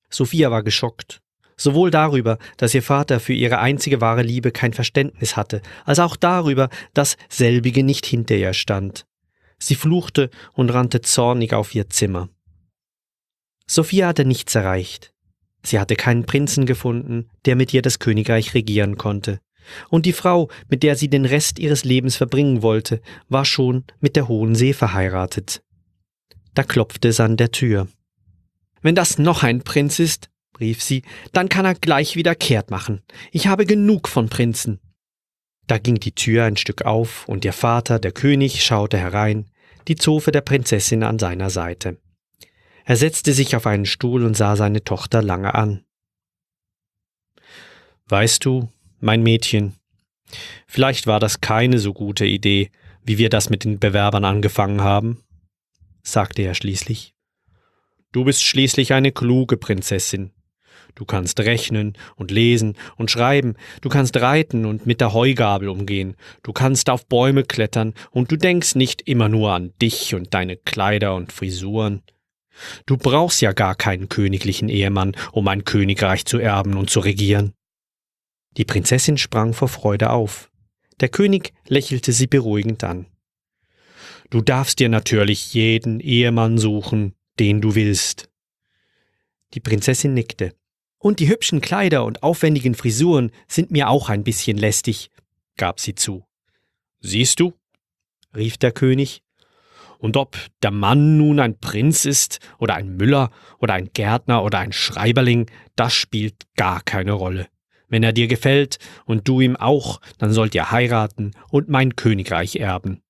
Sophia 0.10 0.50
war 0.50 0.64
geschockt. 0.64 1.22
Sowohl 1.58 1.92
darüber, 1.92 2.40
dass 2.58 2.74
ihr 2.74 2.82
Vater 2.82 3.20
für 3.20 3.34
ihre 3.34 3.60
einzige 3.60 4.02
wahre 4.02 4.24
Liebe 4.24 4.52
kein 4.52 4.74
Verständnis 4.74 5.36
hatte, 5.36 5.62
als 5.86 6.00
auch 6.00 6.16
darüber, 6.16 6.70
dass 6.94 7.18
selbige 7.28 7.84
nicht 7.84 8.06
hinter 8.06 8.36
ihr 8.36 8.54
stand. 8.54 9.06
Sie 9.60 9.76
fluchte 9.76 10.30
und 10.54 10.70
rannte 10.74 11.02
zornig 11.02 11.54
auf 11.54 11.76
ihr 11.76 11.90
Zimmer. 11.90 12.30
Sophia 13.68 14.08
hatte 14.08 14.26
nichts 14.26 14.56
erreicht. 14.56 15.14
Sie 15.62 15.80
hatte 15.80 15.96
keinen 15.96 16.26
Prinzen 16.26 16.66
gefunden, 16.66 17.30
der 17.46 17.56
mit 17.56 17.74
ihr 17.74 17.82
das 17.82 18.00
Königreich 18.00 18.54
regieren 18.54 18.98
konnte. 18.98 19.40
Und 19.90 20.06
die 20.06 20.14
Frau, 20.14 20.50
mit 20.68 20.84
der 20.84 20.96
sie 20.96 21.10
den 21.10 21.26
Rest 21.26 21.60
ihres 21.60 21.84
Lebens 21.84 22.16
verbringen 22.16 22.62
wollte, 22.62 23.02
war 23.28 23.46
schon 23.46 23.84
mit 24.00 24.16
der 24.16 24.28
Hohen 24.28 24.56
See 24.56 24.74
verheiratet. 24.74 25.62
Da 26.54 26.64
klopfte 26.64 27.10
es 27.10 27.20
an 27.20 27.38
der 27.38 27.52
Tür. 27.52 27.88
Wenn 28.82 28.96
das 28.96 29.18
noch 29.18 29.44
ein 29.44 29.62
Prinz 29.62 30.00
ist, 30.00 30.30
rief 30.60 30.82
sie, 30.82 31.04
dann 31.34 31.50
kann 31.50 31.66
er 31.66 31.76
gleich 31.76 32.16
wieder 32.16 32.36
kehrt 32.36 32.72
machen. 32.72 33.02
Ich 33.32 33.48
habe 33.48 33.66
genug 33.66 34.08
von 34.08 34.30
Prinzen. 34.30 34.80
Da 35.68 35.78
ging 35.78 36.00
die 36.00 36.14
Tür 36.14 36.46
ein 36.46 36.58
Stück 36.58 36.84
auf, 36.84 37.28
und 37.28 37.46
ihr 37.46 37.54
Vater, 37.54 38.00
der 38.00 38.12
König, 38.12 38.64
schaute 38.64 38.98
herein, 38.98 39.50
die 39.88 39.96
Zofe 39.96 40.32
der 40.32 40.42
Prinzessin 40.42 41.04
an 41.04 41.20
seiner 41.20 41.50
Seite. 41.50 41.98
Er 42.86 42.96
setzte 42.96 43.34
sich 43.34 43.56
auf 43.56 43.68
einen 43.68 43.86
Stuhl 43.86 44.26
und 44.26 44.36
sah 44.36 44.56
seine 44.56 44.84
Tochter 44.84 45.22
lange 45.22 45.54
an. 45.54 45.84
Weißt 48.08 48.44
du, 48.44 48.70
mein 49.00 49.24
Mädchen, 49.24 49.76
vielleicht 50.68 51.08
war 51.08 51.20
das 51.20 51.42
keine 51.42 51.80
so 51.80 51.94
gute 51.94 52.26
Idee, 52.26 52.72
wie 53.04 53.18
wir 53.18 53.30
das 53.30 53.50
mit 53.50 53.64
den 53.64 53.80
Bewerbern 53.80 54.26
angefangen 54.26 54.82
haben, 54.82 55.24
sagte 56.04 56.42
er 56.42 56.54
schließlich. 56.54 57.16
Du 58.12 58.24
bist 58.24 58.44
schließlich 58.44 58.94
eine 58.94 59.12
kluge 59.12 59.58
Prinzessin. 59.58 60.32
Du 60.96 61.06
kannst 61.06 61.40
rechnen 61.40 61.94
und 62.16 62.32
lesen 62.32 62.76
und 62.98 63.12
schreiben, 63.12 63.56
du 63.82 63.90
kannst 63.90 64.18
reiten 64.18 64.66
und 64.66 64.86
mit 64.88 65.02
der 65.02 65.14
Heugabel 65.14 65.70
umgehen, 65.70 66.16
du 66.42 66.52
kannst 66.52 66.90
auf 66.90 67.06
Bäume 67.06 67.44
klettern 67.44 67.94
und 68.10 68.32
du 68.32 68.36
denkst 68.36 68.76
nicht 68.76 69.04
immer 69.04 69.30
nur 69.30 69.52
an 69.54 69.74
dich 69.82 70.16
und 70.16 70.34
deine 70.34 70.58
Kleider 70.58 71.16
und 71.16 71.32
Frisuren. 71.32 72.02
Du 72.86 72.98
brauchst 72.98 73.42
ja 73.42 73.54
gar 73.54 73.76
keinen 73.76 74.10
königlichen 74.10 74.68
Ehemann, 74.68 75.16
um 75.32 75.48
ein 75.48 75.64
Königreich 75.64 76.26
zu 76.26 76.40
erben 76.40 76.76
und 76.76 76.90
zu 76.90 77.00
regieren. 77.00 77.54
Die 78.58 78.66
Prinzessin 78.66 79.18
sprang 79.18 79.54
vor 79.54 79.68
Freude 79.68 80.10
auf. 80.10 80.52
Der 81.00 81.10
König 81.10 81.54
lächelte 81.68 82.12
sie 82.12 82.28
beruhigend 82.28 82.84
an. 82.84 83.06
Du 84.30 84.42
darfst 84.42 84.80
dir 84.80 84.90
natürlich 84.90 85.54
jeden 85.54 86.00
Ehemann 86.00 86.58
suchen, 86.58 87.16
den 87.40 87.62
du 87.62 87.76
willst. 87.76 88.30
Die 89.54 89.60
Prinzessin 89.60 90.14
nickte. 90.14 90.54
Und 91.00 91.20
die 91.20 91.30
hübschen 91.30 91.62
Kleider 91.62 92.04
und 92.04 92.24
aufwendigen 92.24 92.76
Frisuren 92.76 93.32
sind 93.48 93.72
mir 93.72 93.90
auch 93.90 94.10
ein 94.10 94.24
bisschen 94.24 94.58
lästig, 94.58 95.10
gab 95.56 95.80
sie 95.80 95.96
zu. 95.96 96.26
Siehst 97.00 97.40
du? 97.40 97.54
rief 98.36 98.58
der 98.58 98.72
König. 98.72 99.24
Und 99.98 100.18
ob 100.18 100.38
der 100.62 100.72
Mann 100.72 101.18
nun 101.18 101.40
ein 101.40 101.60
Prinz 101.60 102.06
ist 102.06 102.40
oder 102.58 102.76
ein 102.76 102.96
Müller 102.96 103.32
oder 103.60 103.74
ein 103.74 103.90
Gärtner 103.94 104.44
oder 104.44 104.60
ein 104.60 104.72
Schreiberling, 104.72 105.50
das 105.76 105.94
spielt 105.94 106.46
gar 106.56 106.82
keine 106.82 107.14
Rolle. 107.14 107.48
Wenn 107.90 108.04
er 108.04 108.14
dir 108.14 108.28
gefällt 108.28 108.78
und 109.06 109.28
du 109.28 109.42
ihm 109.42 109.56
auch, 109.56 110.00
dann 110.18 110.32
sollt 110.32 110.56
ihr 110.56 110.72
heiraten 110.72 111.32
und 111.50 111.70
mein 111.70 111.96
Königreich 111.96 112.56
erben. 112.56 113.02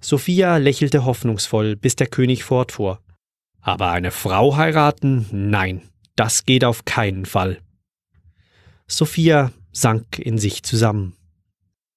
Sophia 0.00 0.56
lächelte 0.56 1.04
hoffnungsvoll, 1.04 1.76
bis 1.76 1.94
der 1.94 2.06
König 2.06 2.42
fortfuhr. 2.42 3.00
Aber 3.60 3.90
eine 3.90 4.10
Frau 4.10 4.56
heiraten? 4.56 5.26
Nein, 5.30 5.82
das 6.16 6.46
geht 6.46 6.64
auf 6.64 6.86
keinen 6.86 7.26
Fall. 7.26 7.60
Sophia 8.86 9.52
sank 9.72 10.18
in 10.18 10.38
sich 10.38 10.62
zusammen. 10.62 11.14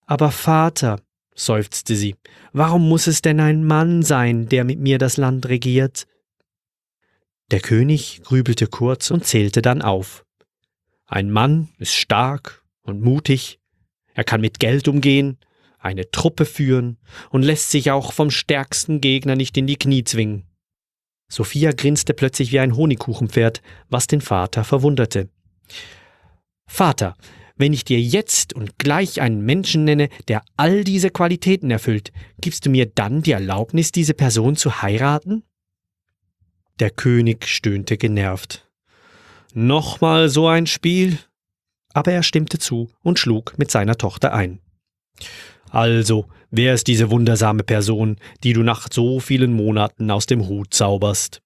Aber 0.06 0.32
Vater, 0.32 1.00
seufzte 1.34 1.96
sie, 1.96 2.16
warum 2.52 2.88
muss 2.88 3.08
es 3.08 3.22
denn 3.22 3.40
ein 3.40 3.64
Mann 3.64 4.04
sein, 4.04 4.50
der 4.50 4.66
mit 4.66 4.80
mir 4.80 4.98
das 4.98 5.16
Land 5.18 5.48
regiert? 5.48 6.06
Der 7.52 7.62
König 7.62 8.22
grübelte 8.24 8.68
kurz 8.68 9.12
und 9.12 9.26
zählte 9.26 9.62
dann 9.62 9.82
auf. 9.82 10.26
Ein 11.14 11.30
Mann 11.30 11.70
ist 11.78 11.94
stark 11.94 12.64
und 12.82 13.04
mutig, 13.04 13.60
er 14.16 14.24
kann 14.24 14.42
mit 14.42 14.60
Geld 14.60 14.88
umgehen, 14.88 15.38
eine 15.78 16.10
Truppe 16.10 16.44
führen 16.44 16.98
und 17.30 17.44
lässt 17.44 17.70
sich 17.70 17.92
auch 17.92 18.14
vom 18.14 18.32
stärksten 18.32 19.00
Gegner 19.00 19.36
nicht 19.36 19.56
in 19.56 19.68
die 19.68 19.76
Knie 19.76 20.04
zwingen. 20.04 20.48
Sophia 21.30 21.72
grinste 21.72 22.16
plötzlich 22.16 22.52
wie 22.52 22.60
ein 22.60 22.76
Honigkuchenpferd, 22.76 23.62
was 23.90 24.08
den 24.08 24.22
Vater 24.22 24.64
verwunderte. 24.64 25.30
Vater, 26.66 27.16
wenn 27.58 27.74
ich 27.74 27.86
dir 27.86 28.02
jetzt 28.02 28.54
und 28.54 28.80
gleich 28.80 29.22
einen 29.22 29.46
Menschen 29.46 29.84
nenne, 29.84 30.10
der 30.30 30.44
all 30.58 30.84
diese 30.84 31.12
Qualitäten 31.12 31.70
erfüllt, 31.70 32.12
gibst 32.42 32.66
du 32.66 32.72
mir 32.72 32.88
dann 32.88 33.22
die 33.22 33.34
Erlaubnis, 33.34 33.92
diese 33.92 34.16
Person 34.16 34.56
zu 34.56 34.82
heiraten? 34.82 35.44
Der 36.80 36.90
König 36.90 37.48
stöhnte 37.48 37.98
genervt. 37.98 38.63
Nochmal 39.54 40.30
so 40.30 40.48
ein 40.48 40.66
Spiel? 40.66 41.20
Aber 41.94 42.12
er 42.12 42.24
stimmte 42.24 42.58
zu 42.58 42.90
und 43.04 43.20
schlug 43.20 43.58
mit 43.58 43.70
seiner 43.70 43.98
Tochter 43.98 44.34
ein. 44.34 44.60
Also, 45.70 46.28
wer 46.50 46.74
ist 46.74 46.88
diese 46.88 47.12
wundersame 47.12 47.64
Person, 47.64 48.18
die 48.44 48.54
du 48.54 48.64
nach 48.64 48.88
so 48.92 49.20
vielen 49.20 49.54
Monaten 49.54 50.10
aus 50.10 50.26
dem 50.26 50.48
Hut 50.48 50.74
zauberst? 50.74 51.42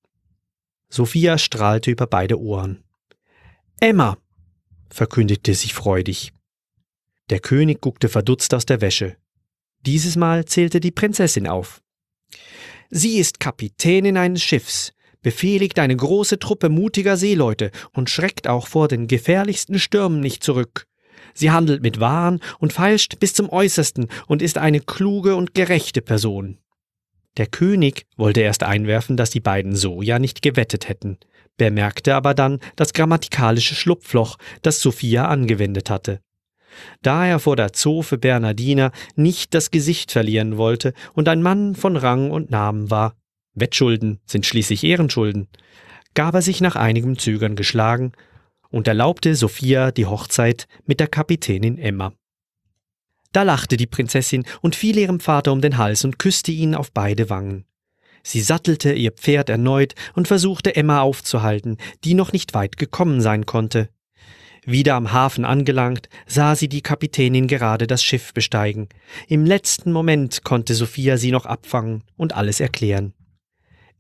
Sophia 0.90 1.38
strahlte 1.38 1.92
über 1.92 2.08
beide 2.08 2.40
Ohren. 2.40 2.84
Emma, 3.80 4.18
verkündigte 4.90 5.54
sie 5.54 5.70
freudig. 5.70 6.32
Der 7.30 7.42
König 7.42 7.82
guckte 7.82 8.08
verdutzt 8.08 8.54
aus 8.54 8.66
der 8.66 8.80
Wäsche. 8.80 9.18
Dieses 9.86 10.16
Mal 10.16 10.46
zählte 10.46 10.80
die 10.80 10.92
Prinzessin 10.92 11.46
auf. 11.46 11.82
Sie 12.90 13.18
ist 13.18 13.42
Kapitänin 13.42 14.16
eines 14.16 14.44
Schiffs, 14.44 14.94
befehligt 15.22 15.80
eine 15.80 15.96
große 15.96 16.40
Truppe 16.40 16.70
mutiger 16.70 17.18
Seeleute 17.18 17.72
und 17.94 18.10
schreckt 18.10 18.48
auch 18.48 18.68
vor 18.68 18.88
den 18.88 19.08
gefährlichsten 19.08 19.80
Stürmen 19.80 20.20
nicht 20.20 20.44
zurück. 20.44 20.86
Sie 21.34 21.52
handelt 21.52 21.84
mit 21.84 22.00
Waren 22.00 22.40
und 22.60 22.74
feilscht 22.74 23.20
bis 23.20 23.34
zum 23.34 23.50
Äußersten 23.50 24.08
und 24.28 24.42
ist 24.42 24.58
eine 24.58 24.80
kluge 24.80 25.36
und 25.36 25.54
gerechte 25.54 26.02
Person. 26.02 26.58
Der 27.38 27.46
König 27.46 28.08
wollte 28.16 28.42
erst 28.42 28.64
einwerfen, 28.64 29.18
dass 29.18 29.30
die 29.30 29.40
beiden 29.40 29.76
so 29.76 30.02
ja 30.02 30.18
nicht 30.18 30.42
gewettet 30.42 30.90
hätten, 30.90 31.18
bemerkte 31.56 32.16
aber 32.16 32.34
dann 32.34 32.60
das 32.76 32.94
grammatikalische 32.94 33.76
Schlupfloch, 33.76 34.38
das 34.64 34.82
Sophia 34.82 35.28
angewendet 35.28 35.90
hatte. 35.90 36.20
Da 37.02 37.26
er 37.26 37.40
vor 37.40 37.56
der 37.56 37.74
Zofe 37.74 38.18
Bernardina 38.18 38.92
nicht 39.16 39.54
das 39.54 39.72
Gesicht 39.72 40.12
verlieren 40.12 40.58
wollte 40.58 40.94
und 41.14 41.28
ein 41.28 41.42
Mann 41.42 41.76
von 41.76 41.96
Rang 41.96 42.32
und 42.32 42.50
Namen 42.50 42.90
war, 42.90 43.16
Wettschulden 43.60 44.20
sind 44.26 44.46
schließlich 44.46 44.84
Ehrenschulden, 44.84 45.48
gab 46.14 46.36
er 46.36 46.42
sich 46.42 46.62
nach 46.62 46.76
einigem 46.76 47.18
Zögern 47.18 47.56
geschlagen 47.56 48.14
und 48.70 48.88
erlaubte 48.88 49.36
Sophia 49.36 49.92
die 49.92 50.06
Hochzeit 50.06 50.68
mit 50.86 51.00
der 51.00 51.08
Kapitänin 51.08 51.78
Emma. 51.78 52.14
Da 53.32 53.44
lachte 53.44 53.78
die 53.78 53.88
Prinzessin 53.88 54.46
und 54.62 54.76
fiel 54.76 54.98
ihrem 54.98 55.20
Vater 55.20 55.52
um 55.52 55.62
den 55.62 55.78
Hals 55.78 56.04
und 56.06 56.20
küsste 56.20 56.52
ihn 56.52 56.76
auf 56.76 56.92
beide 56.92 57.30
Wangen. 57.30 57.66
Sie 58.24 58.42
sattelte 58.42 58.94
ihr 58.94 59.12
Pferd 59.12 59.50
erneut 59.50 59.96
und 60.14 60.28
versuchte 60.28 60.76
Emma 60.76 61.02
aufzuhalten, 61.02 61.78
die 62.04 62.14
noch 62.14 62.34
nicht 62.34 62.54
weit 62.54 62.78
gekommen 62.78 63.22
sein 63.22 63.46
konnte. 63.46 63.90
Wieder 64.66 64.96
am 64.96 65.14
Hafen 65.14 65.46
angelangt, 65.46 66.10
sah 66.26 66.54
sie 66.56 66.68
die 66.68 66.82
Kapitänin 66.82 67.48
gerade 67.48 67.88
das 67.88 68.04
Schiff 68.04 68.34
besteigen. 68.34 68.90
Im 69.30 69.46
letzten 69.46 69.94
Moment 69.94 70.44
konnte 70.44 70.76
Sophia 70.76 71.16
sie 71.16 71.32
noch 71.32 71.46
abfangen 71.46 72.04
und 72.18 72.36
alles 72.36 72.60
erklären. 72.60 73.14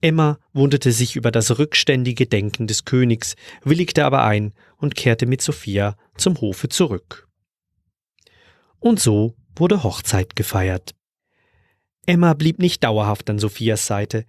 Emma 0.01 0.39
wunderte 0.53 0.91
sich 0.91 1.15
über 1.15 1.31
das 1.31 1.57
rückständige 1.57 2.27
Denken 2.27 2.67
des 2.67 2.85
Königs, 2.85 3.35
willigte 3.63 4.05
aber 4.05 4.23
ein 4.23 4.53
und 4.77 4.95
kehrte 4.95 5.25
mit 5.25 5.41
Sophia 5.41 5.97
zum 6.17 6.39
Hofe 6.39 6.69
zurück. 6.69 7.27
Und 8.79 8.99
so 8.99 9.35
wurde 9.55 9.83
Hochzeit 9.83 10.35
gefeiert. 10.35 10.93
Emma 12.05 12.33
blieb 12.33 12.59
nicht 12.59 12.83
dauerhaft 12.83 13.29
an 13.29 13.39
Sophias 13.39 13.87
Seite, 13.87 14.25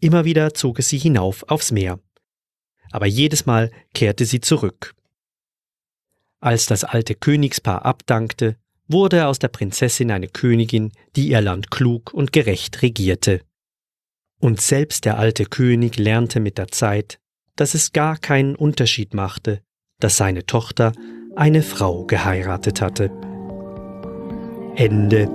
immer 0.00 0.24
wieder 0.24 0.54
zog 0.54 0.78
es 0.78 0.88
sie 0.88 0.98
hinauf 0.98 1.44
aufs 1.48 1.70
Meer. 1.70 2.00
Aber 2.90 3.06
jedes 3.06 3.46
Mal 3.46 3.70
kehrte 3.94 4.24
sie 4.24 4.40
zurück. 4.40 4.94
Als 6.40 6.64
das 6.66 6.84
alte 6.84 7.14
Königspaar 7.14 7.84
abdankte, 7.84 8.56
wurde 8.88 9.26
aus 9.26 9.38
der 9.38 9.48
Prinzessin 9.48 10.10
eine 10.10 10.28
Königin, 10.28 10.92
die 11.14 11.28
ihr 11.28 11.42
Land 11.42 11.70
klug 11.70 12.12
und 12.12 12.32
gerecht 12.32 12.82
regierte. 12.82 13.42
Und 14.40 14.60
selbst 14.60 15.04
der 15.04 15.18
alte 15.18 15.44
König 15.44 15.98
lernte 15.98 16.40
mit 16.40 16.58
der 16.58 16.68
Zeit, 16.68 17.18
dass 17.56 17.74
es 17.74 17.92
gar 17.92 18.16
keinen 18.16 18.56
Unterschied 18.56 19.12
machte, 19.12 19.60
dass 20.00 20.16
seine 20.16 20.46
Tochter 20.46 20.92
eine 21.36 21.62
Frau 21.62 22.04
geheiratet 22.06 22.80
hatte. 22.80 23.10
Ende. 24.76 25.28